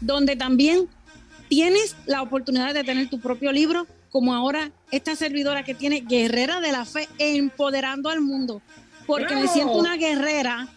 [0.00, 0.88] donde también
[1.48, 6.60] tienes la oportunidad de tener tu propio libro, como ahora esta servidora que tiene Guerrera
[6.60, 8.62] de la Fe, empoderando al mundo,
[9.06, 10.68] porque me siento una guerrera,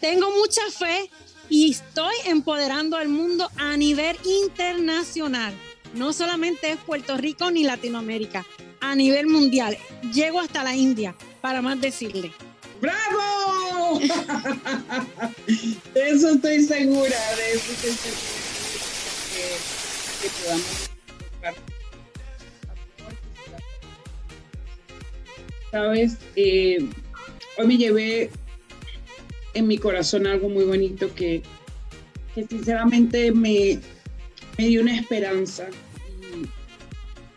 [0.00, 1.10] tengo mucha fe
[1.48, 5.54] y estoy empoderando al mundo a nivel internacional
[5.94, 8.44] no solamente es Puerto Rico ni Latinoamérica,
[8.80, 9.78] a nivel mundial.
[10.12, 12.32] Llego hasta la India, para más decirle.
[12.80, 14.00] ¡Bravo!
[15.94, 18.34] de eso estoy segura, de eso estoy segura.
[20.20, 20.90] Que, podamos
[25.70, 26.88] Sabes, eh,
[27.58, 28.30] hoy me llevé
[29.54, 31.42] en mi corazón algo muy bonito que,
[32.34, 33.78] que sinceramente me,
[34.58, 35.68] me dio una esperanza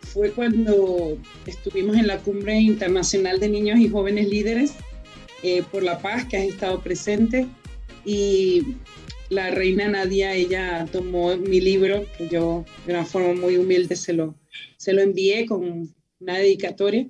[0.08, 4.74] fue cuando estuvimos en la Cumbre Internacional de Niños y Jóvenes Líderes
[5.42, 7.46] eh, por la Paz, que has estado presente.
[8.04, 8.62] Y
[9.28, 14.12] la reina Nadia, ella tomó mi libro, que yo de una forma muy humilde se
[14.12, 14.34] lo,
[14.76, 17.06] se lo envié con una dedicatoria.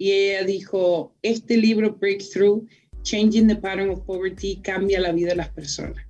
[0.00, 2.66] Y ella dijo, este libro, Breakthrough,
[3.02, 6.06] Changing the Pattern of Poverty, cambia la vida de las personas.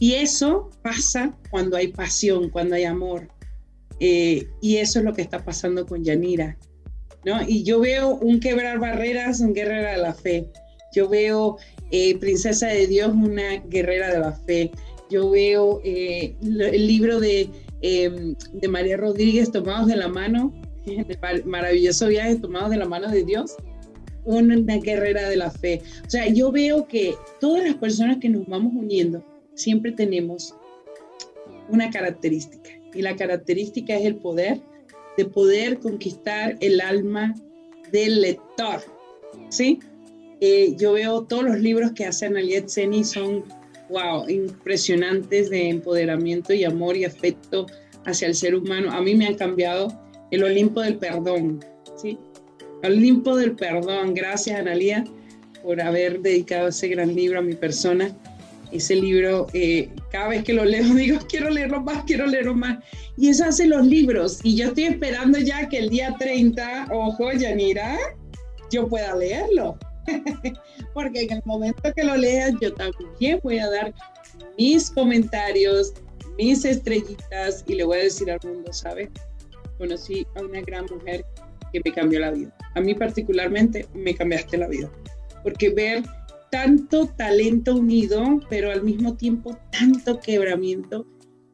[0.00, 3.28] Y eso pasa cuando hay pasión, cuando hay amor,
[4.00, 6.58] eh, y eso es lo que está pasando con Yanira.
[7.24, 7.40] ¿no?
[7.46, 10.50] Y yo veo un quebrar barreras, un guerrero de la fe.
[10.92, 11.58] Yo veo
[11.92, 14.72] eh, Princesa de Dios, una guerrera de la fe.
[15.08, 17.48] Yo veo eh, el libro de,
[17.80, 20.52] em, de María Rodríguez, Tomados de la mano,
[20.86, 23.56] el maravilloso viaje Tomados de la mano de Dios,
[24.24, 25.82] una guerrera de la fe.
[26.06, 30.54] O sea, yo veo que todas las personas que nos vamos uniendo, siempre tenemos
[31.68, 32.70] una característica.
[32.94, 34.60] Y la característica es el poder
[35.16, 37.34] de poder conquistar el alma
[37.92, 38.80] del lector.
[39.48, 39.78] ¿Sí?
[40.40, 43.44] Eh, yo veo todos los libros que hace Analiet Seni son,
[43.88, 47.66] wow, impresionantes de empoderamiento y amor y afecto
[48.04, 48.90] hacia el ser humano.
[48.90, 49.88] A mí me han cambiado
[50.34, 51.64] el Olimpo del perdón,
[51.96, 52.18] ¿sí?
[52.82, 54.14] Olimpo del perdón.
[54.14, 55.04] Gracias, Analia,
[55.62, 58.14] por haber dedicado ese gran libro a mi persona.
[58.72, 62.82] Ese libro, eh, cada vez que lo leo, digo, quiero leerlo más, quiero leerlo más.
[63.16, 64.40] Y eso hace los libros.
[64.42, 67.96] Y yo estoy esperando ya que el día 30, ojo, Yanira,
[68.70, 69.78] yo pueda leerlo.
[70.94, 73.94] Porque en el momento que lo leas, yo también voy a dar
[74.58, 75.94] mis comentarios,
[76.36, 79.08] mis estrellitas y le voy a decir al mundo, ¿sabes?
[79.78, 81.24] Conocí a una gran mujer
[81.72, 82.56] que me cambió la vida.
[82.74, 84.90] A mí particularmente me cambiaste la vida.
[85.42, 86.02] Porque ver
[86.50, 91.04] tanto talento unido, pero al mismo tiempo tanto quebramiento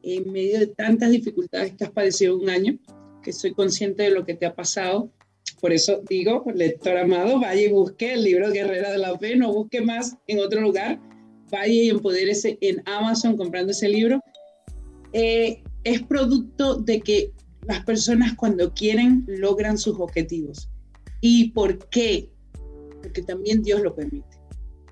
[0.03, 2.77] en medio de tantas dificultades que has padecido un año,
[3.23, 5.11] que soy consciente de lo que te ha pasado.
[5.59, 9.53] Por eso digo, lector amado, vaya y busque el libro Guerrera de la Fe, no
[9.53, 10.99] busque más en otro lugar,
[11.51, 14.21] vaya y empodérese en Amazon comprando ese libro.
[15.13, 17.31] Eh, es producto de que
[17.67, 20.69] las personas cuando quieren logran sus objetivos.
[21.21, 22.29] ¿Y por qué?
[23.01, 24.37] Porque también Dios lo permite.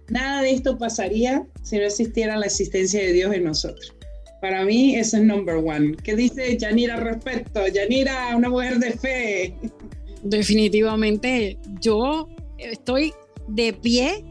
[0.09, 3.95] Nada de esto pasaría si no existiera la existencia de Dios en nosotros.
[4.41, 5.95] Para mí, eso es number one.
[6.03, 7.67] ¿Qué dice Yanira al respecto?
[7.67, 9.55] Yanira, una mujer de fe.
[10.23, 13.13] Definitivamente, yo estoy
[13.47, 14.23] de pie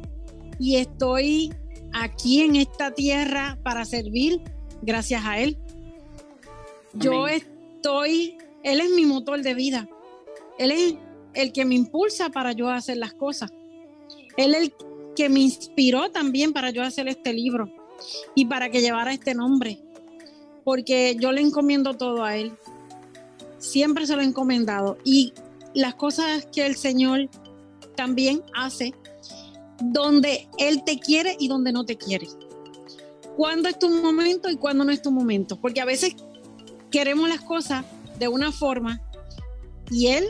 [0.58, 1.52] y estoy
[1.92, 4.40] aquí en esta tierra para servir
[4.82, 5.58] gracias a Él.
[6.94, 7.57] Yo estoy,
[8.62, 9.88] Él es mi motor de vida.
[10.58, 10.94] Él es
[11.34, 13.50] el que me impulsa para yo hacer las cosas.
[14.36, 14.74] Él es el
[15.16, 17.72] que me inspiró también para yo hacer este libro
[18.34, 19.80] y para que llevara este nombre,
[20.64, 22.52] porque yo le encomiendo todo a Él.
[23.58, 25.32] Siempre se lo he encomendado y
[25.74, 27.28] las cosas que el Señor
[27.96, 28.94] también hace,
[29.82, 32.28] donde Él te quiere y donde no te quiere.
[33.36, 36.14] Cuándo es tu momento y cuándo no es tu momento, porque a veces
[36.90, 37.84] queremos las cosas
[38.18, 39.00] de una forma
[39.90, 40.26] y Él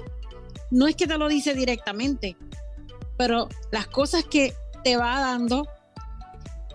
[0.70, 2.36] no es que te lo dice directamente,
[3.16, 5.66] pero las cosas que te va dando,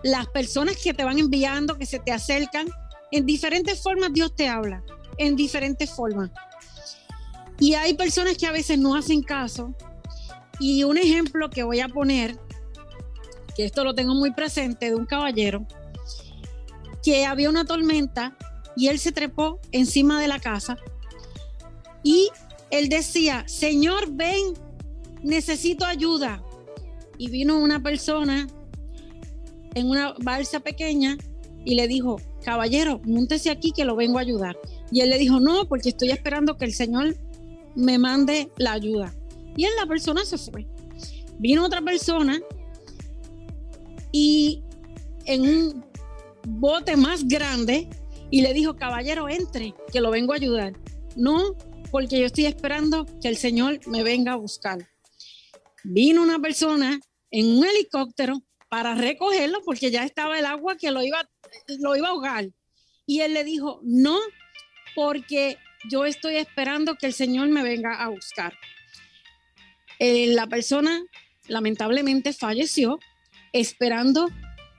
[0.02, 2.68] las personas que te van enviando, que se te acercan,
[3.10, 4.82] en diferentes formas Dios te habla,
[5.18, 6.30] en diferentes formas.
[7.58, 9.74] Y hay personas que a veces no hacen caso.
[10.58, 12.38] Y un ejemplo que voy a poner,
[13.56, 15.66] que esto lo tengo muy presente, de un caballero,
[17.02, 18.36] que había una tormenta
[18.76, 20.76] y él se trepó encima de la casa
[22.02, 22.28] y
[22.70, 24.54] él decía, Señor, ven,
[25.22, 26.42] necesito ayuda
[27.18, 28.46] y vino una persona
[29.74, 31.16] en una balsa pequeña
[31.64, 34.56] y le dijo, caballero, múntese aquí que lo vengo a ayudar.
[34.90, 37.16] Y él le dijo, no, porque estoy esperando que el Señor
[37.74, 39.14] me mande la ayuda.
[39.56, 40.66] Y él, la persona se fue.
[41.38, 42.40] Vino otra persona
[44.12, 44.62] y
[45.24, 45.84] en un
[46.46, 47.88] bote más grande
[48.34, 50.72] y le dijo, caballero, entre, que lo vengo a ayudar.
[51.16, 51.56] No,
[51.90, 54.78] porque yo estoy esperando que el Señor me venga a buscar
[55.84, 56.98] vino una persona
[57.30, 61.28] en un helicóptero para recogerlo porque ya estaba el agua que lo iba,
[61.78, 62.48] lo iba a ahogar.
[63.06, 64.18] Y él le dijo, no,
[64.96, 65.58] porque
[65.90, 68.54] yo estoy esperando que el Señor me venga a buscar.
[69.98, 71.04] Eh, la persona
[71.46, 72.98] lamentablemente falleció
[73.52, 74.28] esperando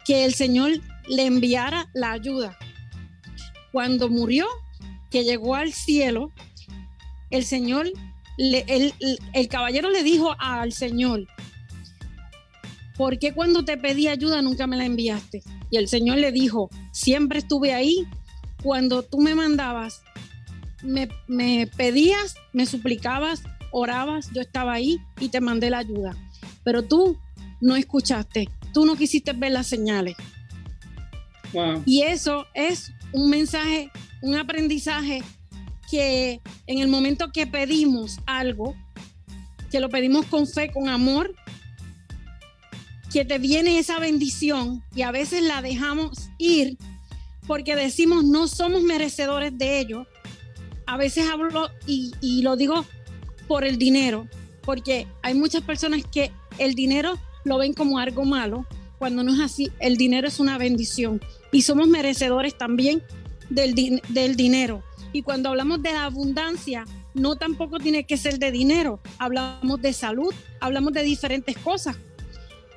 [0.05, 0.71] que el Señor
[1.07, 2.57] le enviara la ayuda.
[3.75, 4.47] Cuando murió,
[5.11, 6.31] que llegó al cielo,
[7.29, 7.91] el Señor
[8.38, 11.28] el, caballero le dijo al Señor,
[12.95, 15.43] ¿por qué cuando te pedí ayuda nunca me la enviaste?
[15.71, 18.07] Y el Señor le dijo, siempre estuve ahí.
[18.63, 20.03] Cuando tú me mandabas,
[20.82, 26.15] me, me pedías, me suplicabas, orabas, yo estaba ahí y te mandé la ayuda.
[26.63, 27.17] Pero tú
[27.59, 30.15] no escuchaste, tú no quisiste ver las señales.
[31.86, 33.89] Y eso es un mensaje,
[34.22, 35.24] un aprendizaje
[35.89, 38.76] que en el momento que pedimos algo,
[39.72, 41.34] que lo pedimos con fe, con amor,
[43.13, 46.78] que te viene esa bendición y a veces la dejamos ir
[47.47, 50.05] porque decimos no somos merecedores de ello.
[50.86, 52.86] A veces hablo y, y lo digo
[53.47, 54.28] por el dinero,
[54.61, 58.66] porque hay muchas personas que el dinero lo ven como algo malo,
[58.97, 61.22] cuando no es así, el dinero es una bendición
[61.56, 63.01] y somos merecedores también
[63.49, 64.84] del, del dinero.
[65.14, 66.84] Y cuando hablamos de abundancia,
[67.14, 71.95] no tampoco tiene que ser de dinero, hablamos de salud, hablamos de diferentes cosas.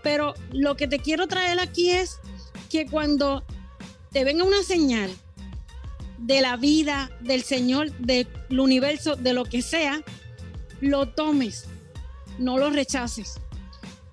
[0.04, 2.20] Pero lo que te quiero traer aquí es
[2.70, 3.44] que cuando
[4.12, 5.10] te venga una señal
[6.18, 10.04] de la vida, del Señor, del universo, de lo que sea,
[10.80, 11.64] lo tomes,
[12.38, 13.40] no lo rechaces.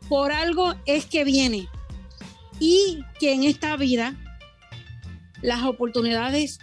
[0.10, 1.70] Por algo es que viene.
[2.60, 4.16] Y que en esta vida
[5.46, 6.60] las oportunidades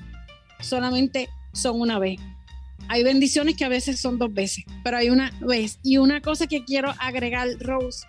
[0.60, 2.20] solamente son una vez.
[2.88, 5.78] Hay bendiciones que a veces son dos veces, pero hay una vez.
[5.82, 8.06] Y una cosa que quiero agregar, Rose,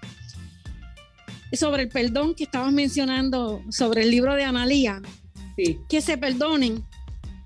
[1.53, 5.01] sobre el perdón que estabas mencionando, sobre el libro de Analía,
[5.87, 6.83] que se perdonen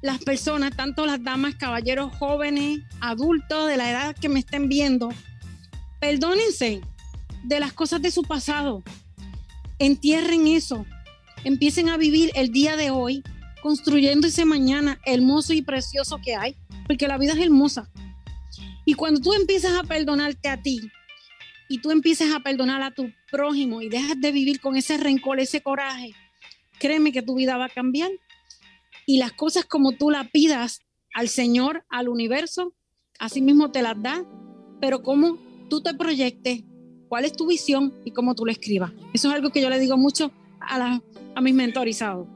[0.01, 5.09] las personas, tanto las damas, caballeros, jóvenes, adultos, de la edad que me estén viendo,
[5.99, 6.81] perdónense
[7.43, 8.83] de las cosas de su pasado,
[9.79, 10.85] entierren eso,
[11.43, 13.23] empiecen a vivir el día de hoy,
[13.61, 16.55] construyendo ese mañana hermoso y precioso que hay,
[16.87, 17.89] porque la vida es hermosa.
[18.85, 20.79] Y cuando tú empiezas a perdonarte a ti
[21.67, 25.39] y tú empiezas a perdonar a tu prójimo y dejas de vivir con ese rencor,
[25.39, 26.13] ese coraje,
[26.79, 28.11] créeme que tu vida va a cambiar.
[29.05, 30.81] Y las cosas como tú las pidas
[31.13, 32.73] al Señor, al universo,
[33.19, 34.23] así mismo te las da,
[34.79, 35.37] pero como
[35.69, 36.63] tú te proyectes,
[37.09, 38.91] cuál es tu visión y cómo tú lo escribas.
[39.13, 41.01] Eso es algo que yo le digo mucho a,
[41.37, 42.27] a mis mentorizados.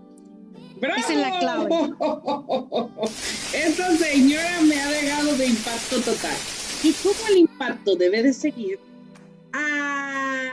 [0.80, 1.70] Esa es la clave.
[3.54, 6.38] Esa señora me ha dejado de impacto total.
[6.84, 8.80] ¿Y cómo el impacto debe de seguir?
[9.54, 10.52] Ah,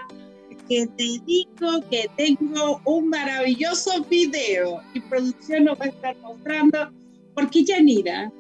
[0.66, 6.90] que te digo que tengo un maravilloso video y producción nos va a estar mostrando
[7.34, 8.32] porque Yanira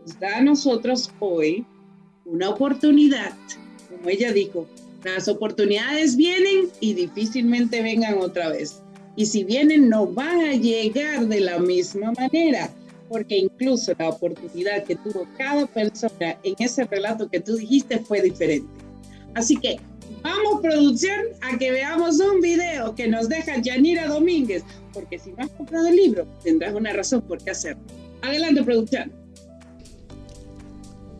[0.00, 1.64] nos da a nosotros hoy
[2.24, 3.32] una oportunidad,
[3.88, 4.66] como ella dijo,
[5.04, 8.83] las oportunidades vienen y difícilmente vengan otra vez.
[9.16, 12.70] Y si vienen, no van a llegar de la misma manera,
[13.08, 18.20] porque incluso la oportunidad que tuvo cada persona en ese relato que tú dijiste fue
[18.22, 18.68] diferente.
[19.34, 19.76] Así que
[20.22, 25.44] vamos, producción, a que veamos un video que nos deja Yanira Domínguez, porque si no
[25.44, 27.82] has comprado el libro, tendrás una razón por qué hacerlo.
[28.22, 29.23] Adelante, producción.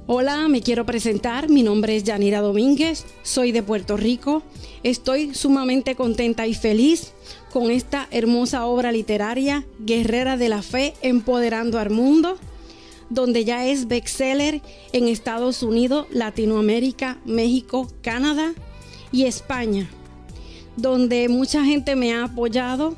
[0.06, 1.48] Hola, me quiero presentar.
[1.48, 4.42] Mi nombre es Yanira Domínguez, soy de Puerto Rico.
[4.82, 7.14] Estoy sumamente contenta y feliz
[7.50, 12.36] con esta hermosa obra literaria, Guerrera de la Fe, Empoderando al Mundo,
[13.08, 14.60] donde ya es bestseller
[14.92, 18.52] en Estados Unidos, Latinoamérica, México, Canadá
[19.10, 19.88] y España,
[20.76, 22.94] donde mucha gente me ha apoyado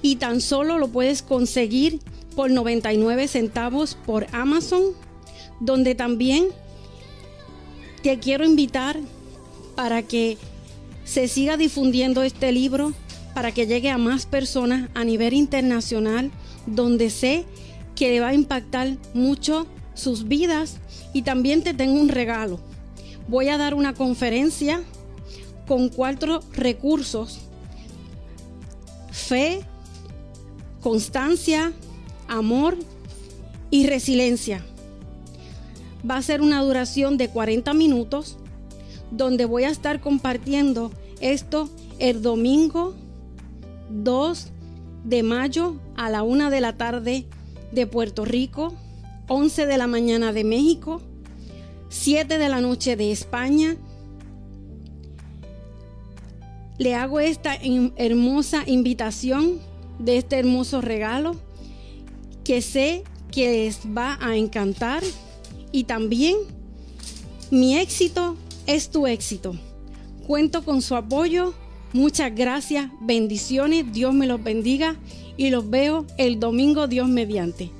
[0.00, 2.00] y tan solo lo puedes conseguir
[2.34, 4.94] por 99 centavos por Amazon
[5.60, 6.48] donde también
[8.02, 8.98] te quiero invitar
[9.74, 10.38] para que
[11.04, 12.92] se siga difundiendo este libro,
[13.34, 16.30] para que llegue a más personas a nivel internacional,
[16.66, 17.44] donde sé
[17.94, 20.76] que le va a impactar mucho sus vidas
[21.12, 22.60] y también te tengo un regalo.
[23.28, 24.82] Voy a dar una conferencia
[25.66, 27.40] con cuatro recursos.
[29.10, 29.60] Fe,
[30.80, 31.72] constancia,
[32.28, 32.76] amor
[33.70, 34.64] y resiliencia
[36.08, 38.36] va a ser una duración de 40 minutos
[39.10, 40.90] donde voy a estar compartiendo
[41.20, 42.94] esto el domingo
[43.90, 44.48] 2
[45.04, 47.26] de mayo a la 1 de la tarde
[47.72, 48.74] de Puerto Rico,
[49.28, 51.00] 11 de la mañana de México,
[51.88, 53.76] 7 de la noche de España.
[56.78, 57.56] Le hago esta
[57.96, 59.60] hermosa invitación
[59.98, 61.36] de este hermoso regalo
[62.44, 65.02] que sé que les va a encantar
[65.76, 66.38] y también
[67.50, 68.34] mi éxito
[68.66, 69.54] es tu éxito.
[70.26, 71.52] Cuento con su apoyo.
[71.92, 74.96] Muchas gracias, bendiciones, Dios me los bendiga
[75.36, 77.70] y los veo el domingo Dios mediante.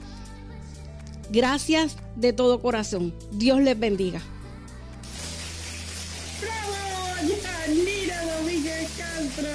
[1.30, 3.14] Gracias de todo corazón.
[3.32, 4.20] Dios les bendiga.
[6.42, 7.38] ¡Bravo!
[7.66, 9.48] Yanira Domínguez Castro.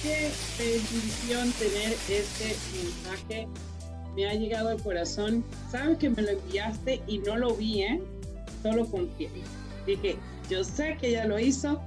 [0.00, 3.48] Qué bendición tener este mensaje
[4.14, 5.44] me ha llegado al corazón.
[5.70, 8.00] Sabes que me lo enviaste y no lo vi, ¿eh?
[8.62, 9.30] Solo confié.
[9.86, 10.16] Dije,
[10.48, 11.80] yo sé que ella lo hizo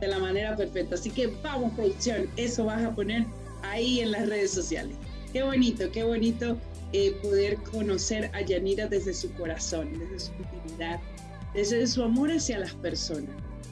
[0.00, 0.94] de la manera perfecta.
[0.94, 3.24] Así que vamos, producción, eso vas a poner
[3.62, 4.96] ahí en las redes sociales.
[5.32, 6.56] Qué bonito, qué bonito
[6.92, 11.00] eh, poder conocer a Yanira desde su corazón, desde su intimidad,
[11.54, 13.30] desde su amor hacia las personas.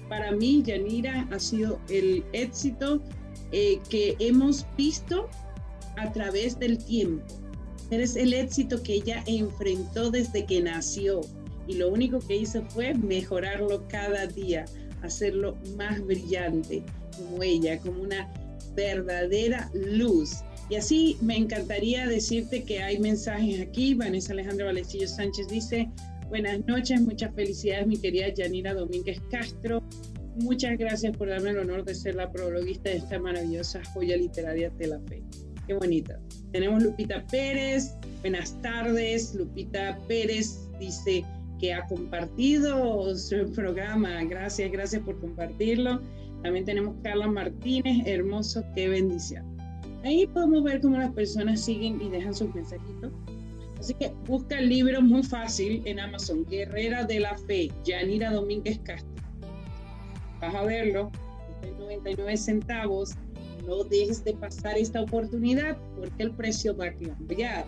[0.08, 3.00] Para mí, Yanira ha sido el éxito
[3.52, 5.28] eh, que hemos visto
[5.96, 7.41] a través del tiempo
[7.92, 11.20] Eres el éxito que ella enfrentó desde que nació
[11.68, 14.64] y lo único que hizo fue mejorarlo cada día.
[15.02, 16.82] hacerlo más brillante
[17.14, 18.32] como ella, como una
[18.74, 20.42] verdadera luz.
[20.70, 23.92] Y así me encantaría decirte que hay mensajes aquí.
[23.92, 25.90] Vanessa Alejandra Valecillo Sánchez dice,
[26.28, 29.82] buenas noches, muchas felicidades mi querida Yanira Domínguez Castro.
[30.36, 34.70] Muchas gracias por darme el honor de ser la prologuista de esta maravillosa joya literaria
[34.70, 35.22] de la fe.
[35.66, 36.18] Qué bonita.
[36.52, 37.94] Tenemos Lupita Pérez.
[38.20, 39.34] Buenas tardes.
[39.34, 41.24] Lupita Pérez dice
[41.58, 44.22] que ha compartido su programa.
[44.24, 46.00] Gracias, gracias por compartirlo.
[46.42, 48.06] También tenemos Carla Martínez.
[48.06, 49.44] Hermoso, qué bendición.
[50.04, 53.12] Ahí podemos ver cómo las personas siguen y dejan sus mensajitos.
[53.78, 58.78] Así que busca el libro muy fácil en Amazon, Guerrera de la Fe, Yanira Domínguez
[58.84, 59.12] Castro
[60.42, 61.10] vas a verlo,
[61.62, 63.14] en 99 centavos,
[63.66, 67.64] no dejes de pasar esta oportunidad porque el precio va a cambiar.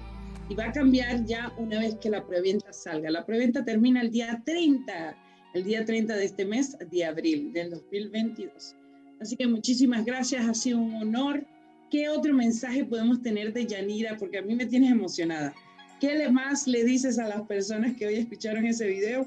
[0.49, 3.11] Y va a cambiar ya una vez que la preventa salga.
[3.11, 5.17] La preventa termina el día 30,
[5.55, 8.77] el día 30 de este mes de abril del 2022.
[9.21, 11.47] Así que muchísimas gracias, ha sido un honor.
[11.91, 14.17] ¿Qué otro mensaje podemos tener de Yanira?
[14.19, 15.55] Porque a mí me tienes emocionada.
[15.99, 19.27] ¿Qué más le dices a las personas que hoy escucharon ese video?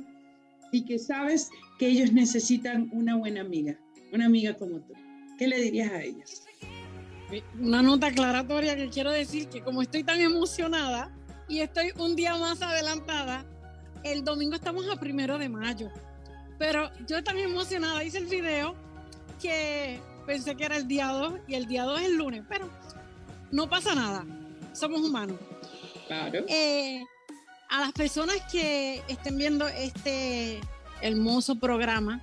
[0.72, 1.50] y que sabes
[1.80, 3.78] que ellos necesitan una buena amiga,
[4.14, 4.94] una amiga como tú.
[5.38, 6.47] ¿Qué le dirías a ellos?
[7.60, 11.12] Una nota aclaratoria que quiero decir que como estoy tan emocionada
[11.48, 13.46] y estoy un día más adelantada,
[14.04, 15.90] el domingo estamos a primero de mayo.
[16.58, 18.76] Pero yo tan emocionada hice el video
[19.42, 22.70] que pensé que era el día 2 y el día 2 es el lunes, pero
[23.52, 24.26] no pasa nada,
[24.74, 25.38] somos humanos.
[26.08, 26.46] Claro.
[26.48, 27.04] Eh,
[27.70, 30.60] a las personas que estén viendo este
[31.02, 32.22] hermoso programa,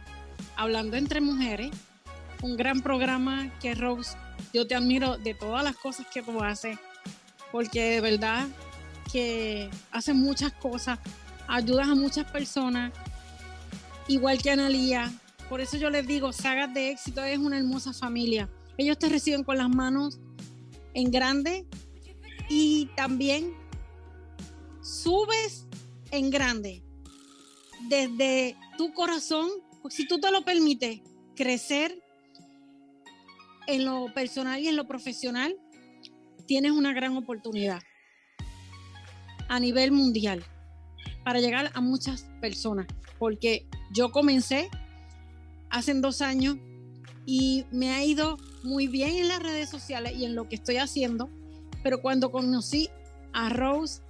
[0.57, 1.71] Hablando entre Mujeres,
[2.43, 4.17] un gran programa que Rose,
[4.53, 6.79] yo te admiro de todas las cosas que tú haces,
[7.53, 8.47] porque de verdad
[9.13, 10.99] que haces muchas cosas,
[11.47, 12.93] ayudas a muchas personas,
[14.09, 15.13] igual que Analía.
[15.49, 18.49] Por eso yo les digo, Sagas de Éxito es una hermosa familia.
[18.77, 20.19] Ellos te reciben con las manos
[20.95, 21.67] en grande
[22.49, 23.53] y también
[24.83, 25.67] subes
[26.11, 26.83] en grande
[27.89, 29.51] desde tu corazón,
[29.91, 31.01] si tú te lo permites,
[31.37, 32.03] crecer
[33.67, 35.57] en lo personal y en lo profesional,
[36.47, 37.81] tienes una gran oportunidad
[39.49, 40.45] a nivel mundial
[41.25, 42.87] para llegar a muchas personas,
[43.19, 44.69] porque yo comencé
[45.71, 46.57] hace dos años
[47.27, 50.77] y me ha ido muy bien en las redes sociales y en lo que estoy
[50.77, 51.31] haciendo,
[51.83, 52.91] pero cuando conocí
[53.33, 54.03] a Rose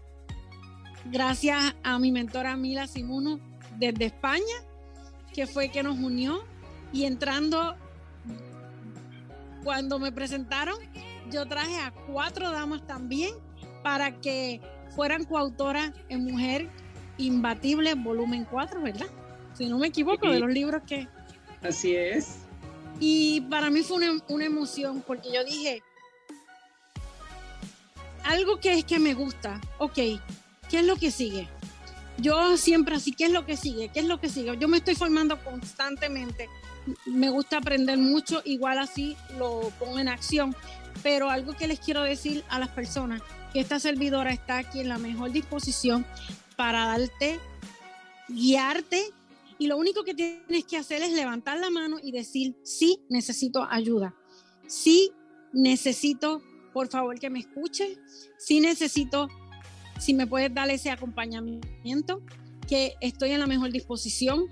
[1.11, 3.41] gracias a mi mentora Mila Simuno
[3.79, 4.43] desde España,
[5.33, 6.45] que fue que nos unió.
[6.93, 7.77] Y entrando,
[9.65, 10.77] cuando me presentaron,
[11.31, 13.35] yo traje a cuatro damas también
[13.83, 14.61] para que
[14.95, 16.69] fueran coautoras en Mujer
[17.17, 19.07] Imbatible, volumen 4, ¿verdad?
[19.55, 21.09] Si no me equivoco, de los libros que...
[21.63, 22.39] Así es.
[23.01, 25.83] Y para mí fue una, una emoción porque yo dije,
[28.25, 31.49] algo que es que me gusta, ok, ¿qué es lo que sigue?
[32.19, 33.89] Yo siempre así, ¿qué es lo que sigue?
[33.89, 34.57] ¿Qué es lo que sigue?
[34.59, 36.49] Yo me estoy formando constantemente.
[37.07, 40.55] Me gusta aprender mucho, igual así lo pongo en acción.
[41.03, 43.23] Pero algo que les quiero decir a las personas,
[43.53, 46.07] que esta servidora está aquí en la mejor disposición
[46.57, 47.39] para darte,
[48.29, 49.13] guiarte
[49.59, 53.67] y lo único que tienes que hacer es levantar la mano y decir, sí, necesito
[53.71, 54.15] ayuda.
[54.67, 55.13] Sí,
[55.53, 57.99] necesito, por favor, que me escuche.
[58.39, 59.29] Sí, necesito
[59.99, 62.23] si me puedes dar ese acompañamiento,
[62.69, 64.47] que estoy en la mejor disposición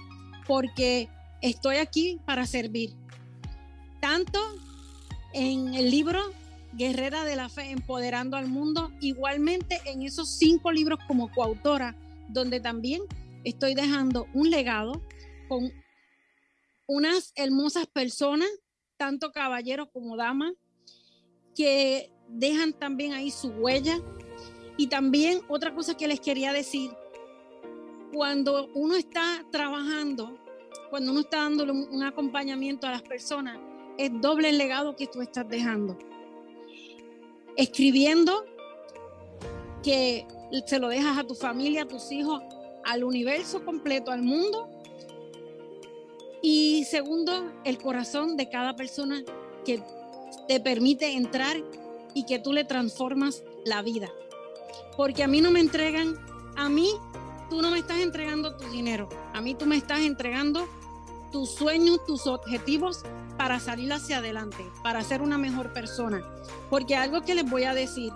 [0.47, 1.09] porque
[1.43, 2.95] estoy aquí para servir.
[4.01, 4.41] Tanto
[5.35, 6.21] en el libro
[6.73, 11.97] Guerrera de la Fe, Empoderando al Mundo, igualmente en esos cinco libros como coautora,
[12.29, 13.03] donde también
[13.45, 15.03] estoy dejando un legado
[15.49, 15.71] con
[16.87, 18.49] unas hermosas personas,
[18.97, 20.53] tanto caballeros como damas,
[21.55, 24.01] que dejan también ahí su huella
[24.77, 26.91] y también otra cosa que les quería decir,
[28.13, 30.42] cuando uno está trabajando,
[30.91, 33.59] cuando uno está dándole un, acompañamiento a las personas,
[33.99, 35.99] es doble el legado que tú estás dejando.
[37.57, 38.45] Escribiendo
[39.83, 40.27] que
[40.67, 42.43] se lo dejas a tu familia, a tus hijos,
[42.85, 44.69] al universo completo, al mundo.
[46.43, 49.23] Y segundo, el corazón de cada persona
[49.65, 49.83] que
[50.49, 51.57] te permite entrar
[52.15, 54.11] y que tú le transformas la vida
[54.97, 56.15] porque a mí no me entregan,
[56.57, 56.91] a mí
[57.53, 60.67] tú no me estás entregando tu dinero, a mí tú me estás entregando
[61.31, 63.03] tus sueños, tus objetivos
[63.37, 66.25] para salir hacia adelante, para ser una mejor persona.
[66.71, 68.11] Porque algo que les voy a decir,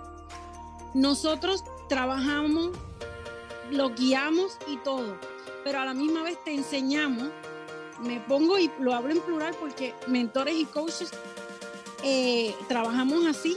[0.95, 2.71] nosotros trabajamos,
[3.69, 5.15] lo guiamos y todo,
[5.63, 7.29] pero a la misma vez te enseñamos
[8.01, 11.11] me pongo y lo hablo en plural porque mentores y coaches
[12.03, 13.55] eh, trabajamos así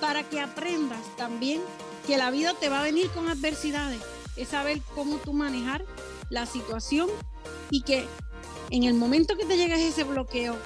[0.00, 1.62] para que aprendas también
[2.06, 4.00] que la vida te va a venir con adversidades.
[4.36, 5.84] Es saber cómo tú manejar
[6.30, 7.08] la situación
[7.70, 8.06] y que
[8.70, 10.56] en el momento que te llegue ese bloqueo,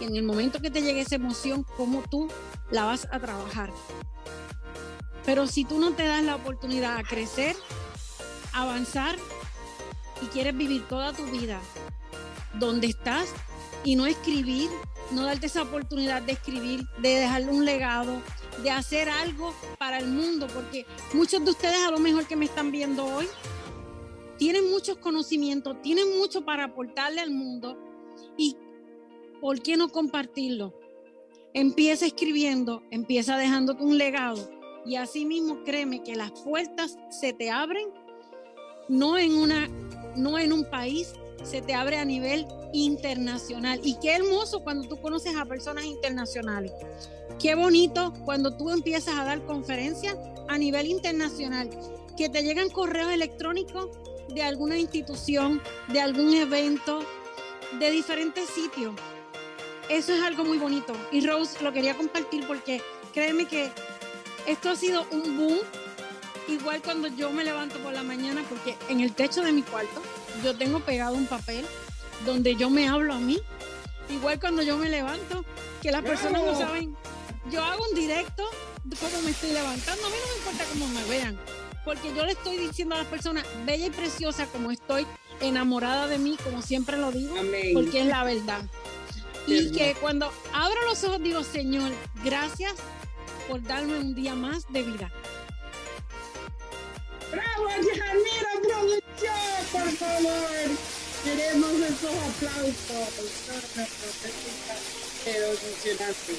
[0.00, 2.28] en el momento que te llegue esa emoción, cómo tú
[2.70, 3.70] la vas a trabajar.
[5.24, 7.54] Pero si tú no te das la oportunidad a crecer,
[8.52, 9.16] avanzar
[10.22, 11.60] y quieres vivir toda tu vida
[12.54, 13.28] donde estás
[13.84, 14.70] y no escribir,
[15.10, 18.22] no darte esa oportunidad de escribir, de dejarle un legado,
[18.62, 22.44] de hacer algo para el mundo, porque muchos de ustedes a lo mejor que me
[22.44, 23.26] están viendo hoy
[24.36, 27.76] tienen muchos conocimientos, tienen mucho para aportarle al mundo
[28.36, 28.56] y
[29.40, 30.74] ¿por qué no compartirlo?
[31.54, 34.50] Empieza escribiendo, empieza dejándote un legado
[34.86, 37.88] y así mismo créeme que las puertas se te abren
[38.88, 39.68] no en una
[40.16, 41.12] no en un país,
[41.44, 43.80] se te abre a nivel internacional.
[43.82, 46.72] Y qué hermoso cuando tú conoces a personas internacionales.
[47.38, 50.16] Qué bonito cuando tú empiezas a dar conferencias
[50.48, 51.70] a nivel internacional,
[52.16, 53.90] que te llegan correos electrónicos
[54.34, 57.00] de alguna institución, de algún evento,
[57.78, 58.94] de diferentes sitios.
[59.88, 60.94] Eso es algo muy bonito.
[61.12, 62.82] Y Rose lo quería compartir porque
[63.14, 63.70] créeme que
[64.46, 65.58] esto ha sido un boom.
[66.48, 70.02] Igual cuando yo me levanto por la mañana, porque en el techo de mi cuarto
[70.42, 71.64] yo tengo pegado un papel
[72.24, 73.40] donde yo me hablo a mí.
[74.10, 75.44] Igual cuando yo me levanto,
[75.82, 76.96] que las personas no saben,
[77.50, 78.48] yo hago un directo
[78.96, 80.06] cómo me estoy levantando.
[80.06, 81.38] A mí no me importa cómo me vean,
[81.84, 85.06] porque yo le estoy diciendo a las personas, bella y preciosa como estoy,
[85.40, 87.34] enamorada de mí, como siempre lo digo,
[87.74, 88.62] porque es la verdad.
[89.46, 91.90] Y que cuando abro los ojos digo, Señor,
[92.22, 92.74] gracias
[93.48, 95.10] por darme un día más de vida.
[97.38, 99.32] ¡Bravo, Yanira Producción,
[99.70, 100.66] por favor!
[101.22, 103.06] Queremos esos aplausos.
[105.24, 106.32] Pero emocionante.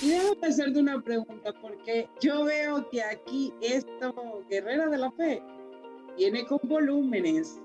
[0.00, 5.42] Y déjame hacerte una pregunta, porque yo veo que aquí esto, Guerrera de la Fe,
[6.16, 7.58] viene con volúmenes.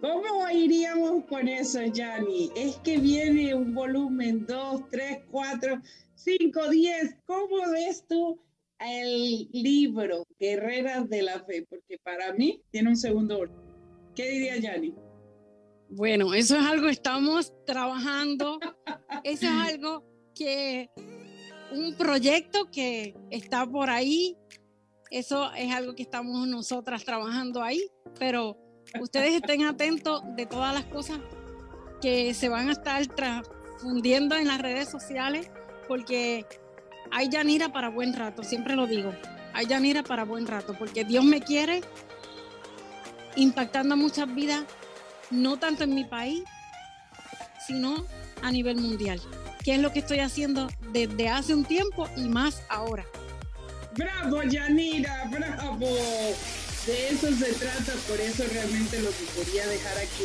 [0.00, 2.50] ¿Cómo iríamos con eso, Yanni?
[2.56, 5.80] Es que viene un volumen 2, 3, 4,
[6.16, 7.16] 5, 10.
[7.24, 8.40] ¿Cómo ves tú
[8.80, 11.66] el libro Guerreras de la Fe?
[11.68, 13.56] Porque para mí tiene un segundo orden.
[14.14, 14.94] ¿Qué diría Yanni?
[15.88, 18.58] Bueno, eso es algo estamos trabajando.
[19.24, 20.90] Eso es algo que,
[21.72, 24.36] un proyecto que está por ahí.
[25.10, 27.88] Eso es algo que estamos nosotras trabajando ahí.
[28.18, 28.58] Pero
[29.00, 31.20] ustedes estén atentos de todas las cosas
[32.00, 35.50] que se van a estar transfundiendo en las redes sociales,
[35.88, 36.46] porque
[37.10, 39.12] hay Yanira para buen rato, siempre lo digo.
[39.56, 41.80] Hay Yanira para buen rato, porque Dios me quiere
[43.36, 44.64] impactando muchas vidas
[45.30, 46.42] no tanto en mi país,
[47.66, 48.04] sino
[48.42, 49.18] a nivel mundial,
[49.64, 53.06] que es lo que estoy haciendo desde hace un tiempo y más ahora.
[53.96, 55.86] Bravo, Yanira, bravo.
[56.86, 60.24] De eso se trata, por eso realmente lo que quería dejar aquí.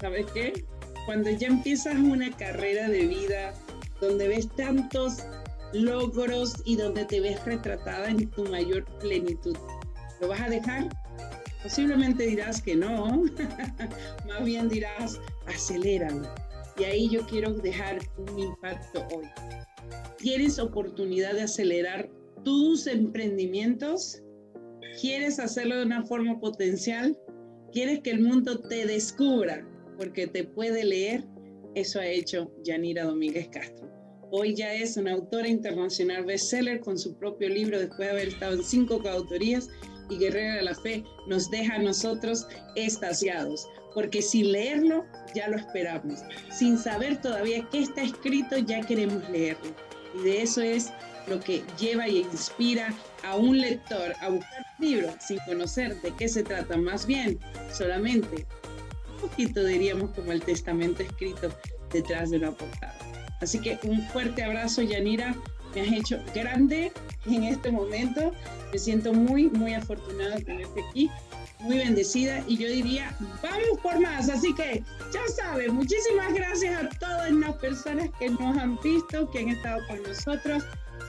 [0.00, 0.64] ¿Sabes qué?
[1.06, 3.52] Cuando ya empiezas una carrera de vida
[4.00, 5.24] donde ves tantos
[5.72, 9.56] logros y donde te ves retratada en tu mayor plenitud,
[10.20, 10.88] ¿lo vas a dejar?
[11.62, 13.22] Posiblemente dirás que no,
[14.26, 16.28] más bien dirás, aceléralo.
[16.78, 19.26] Y ahí yo quiero dejar un impacto hoy.
[20.18, 22.08] ¿Tienes oportunidad de acelerar
[22.44, 24.22] tus emprendimientos?
[25.00, 27.16] ¿Quieres hacerlo de una forma potencial?
[27.72, 29.66] ¿Quieres que el mundo te descubra
[29.96, 31.24] porque te puede leer?
[31.74, 33.91] Eso ha hecho Yanira Domínguez Castro.
[34.34, 38.54] Hoy ya es una autora internacional bestseller con su propio libro después de haber estado
[38.54, 39.68] en cinco coautorías
[40.08, 45.04] y Guerrera de la Fe nos deja a nosotros estasiados, porque sin leerlo
[45.34, 46.20] ya lo esperamos,
[46.50, 49.70] sin saber todavía qué está escrito ya queremos leerlo.
[50.18, 50.90] Y de eso es
[51.26, 56.26] lo que lleva y inspira a un lector a buscar libros sin conocer de qué
[56.26, 57.38] se trata, más bien
[57.70, 58.46] solamente
[59.12, 61.54] un poquito diríamos como el testamento escrito
[61.92, 63.11] detrás de una portada.
[63.42, 65.34] Así que un fuerte abrazo, Yanira,
[65.74, 66.92] me has hecho grande
[67.26, 68.32] en este momento.
[68.72, 71.10] Me siento muy, muy afortunada de tenerte aquí,
[71.58, 74.28] muy bendecida y yo diría, vamos por más.
[74.28, 79.40] Así que ya sabes, muchísimas gracias a todas las personas que nos han visto, que
[79.40, 80.62] han estado con nosotros.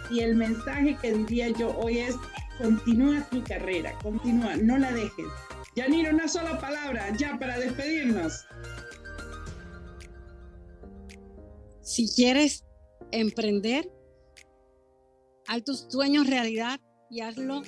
[0.10, 2.16] Y el mensaje que diría yo hoy es,
[2.58, 5.28] continúa tu carrera, continúa, no la dejes.
[5.76, 8.46] Yanira, una sola palabra, ya para despedirnos.
[11.84, 12.64] Si quieres
[13.12, 13.92] emprender,
[15.48, 16.80] haz tus sueños realidad
[17.10, 17.62] y hazlo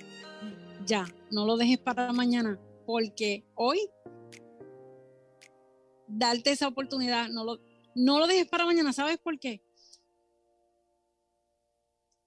[0.86, 1.06] ya.
[1.32, 3.78] No lo dejes para mañana, porque hoy
[6.08, 7.60] darte esa oportunidad, no lo,
[7.94, 9.62] no lo dejes para mañana, ¿sabes por qué?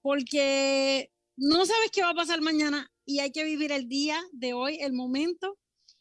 [0.03, 4.53] Porque no sabes qué va a pasar mañana y hay que vivir el día de
[4.53, 5.57] hoy, el momento,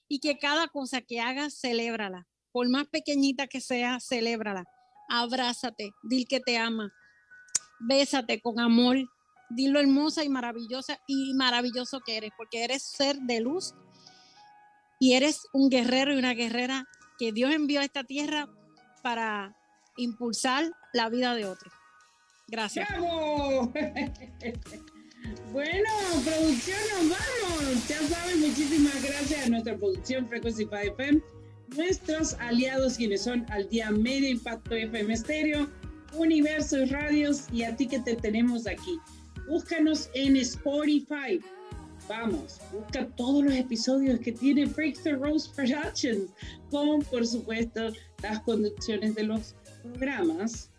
[0.06, 2.26] y que cada cosa que hagas, celébrala.
[2.52, 4.64] Por más pequeñita que sea, celébrala.
[5.08, 6.92] Abrázate, dil que te ama,
[7.80, 8.96] bésate con amor,
[9.50, 13.74] di lo hermosa y maravillosa y maravilloso que eres, porque eres ser de luz
[15.00, 16.86] y eres un guerrero y una guerrera
[17.18, 18.48] que Dios envió a esta tierra
[19.02, 19.56] para
[19.96, 21.72] impulsar la vida de otros.
[22.46, 22.88] Gracias.
[22.88, 23.72] ¡Bravo!
[25.52, 25.90] Bueno,
[26.24, 27.88] producción, nos vamos.
[27.88, 31.22] Ya saben, muchísimas gracias a nuestra producción Frequency 5 FM,
[31.76, 35.68] nuestros aliados quienes son al día medio impacto FM Estéreo,
[36.14, 38.98] Universo y Radios y a ti que te tenemos aquí.
[39.48, 41.40] Búscanos en Spotify.
[42.08, 46.30] Vamos, busca todos los episodios que tiene Breakthrough Rose Productions,
[46.70, 47.92] con por supuesto
[48.22, 50.70] las conducciones de los programas,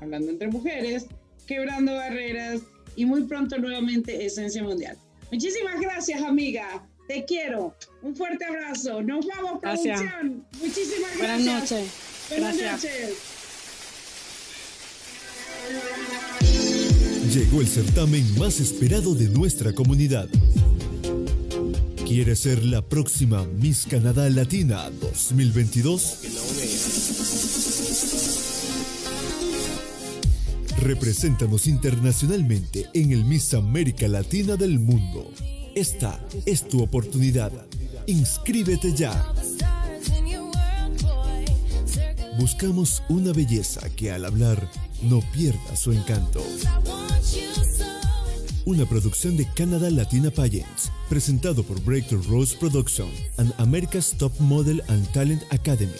[0.00, 1.06] hablando entre mujeres,
[1.46, 2.62] quebrando barreras
[2.96, 4.96] y muy pronto nuevamente Esencia Mundial.
[5.30, 6.88] Muchísimas gracias, amiga.
[7.08, 7.74] Te quiero.
[8.02, 9.02] Un fuerte abrazo.
[9.02, 10.44] Nos vamos, producción.
[10.60, 11.18] Muchísimas gracias.
[11.18, 11.90] Buenas noches.
[12.28, 12.84] Buenas Gracias.
[12.84, 13.16] noches.
[17.34, 20.28] Llegó el certamen más esperado de nuestra comunidad.
[22.06, 26.18] ¿Quieres ser la próxima Miss Canadá Latina 2022?
[30.82, 35.32] Represéntanos internacionalmente en el Miss América Latina del mundo.
[35.78, 37.52] Esta es tu oportunidad.
[38.08, 39.32] Inscríbete ya.
[42.36, 44.68] Buscamos una belleza que al hablar
[45.02, 46.44] no pierda su encanto.
[48.64, 54.82] Una producción de Canada Latina Pageants, presentado por Breakthrough Rose Production and America's Top Model
[54.88, 55.92] and Talent Academy.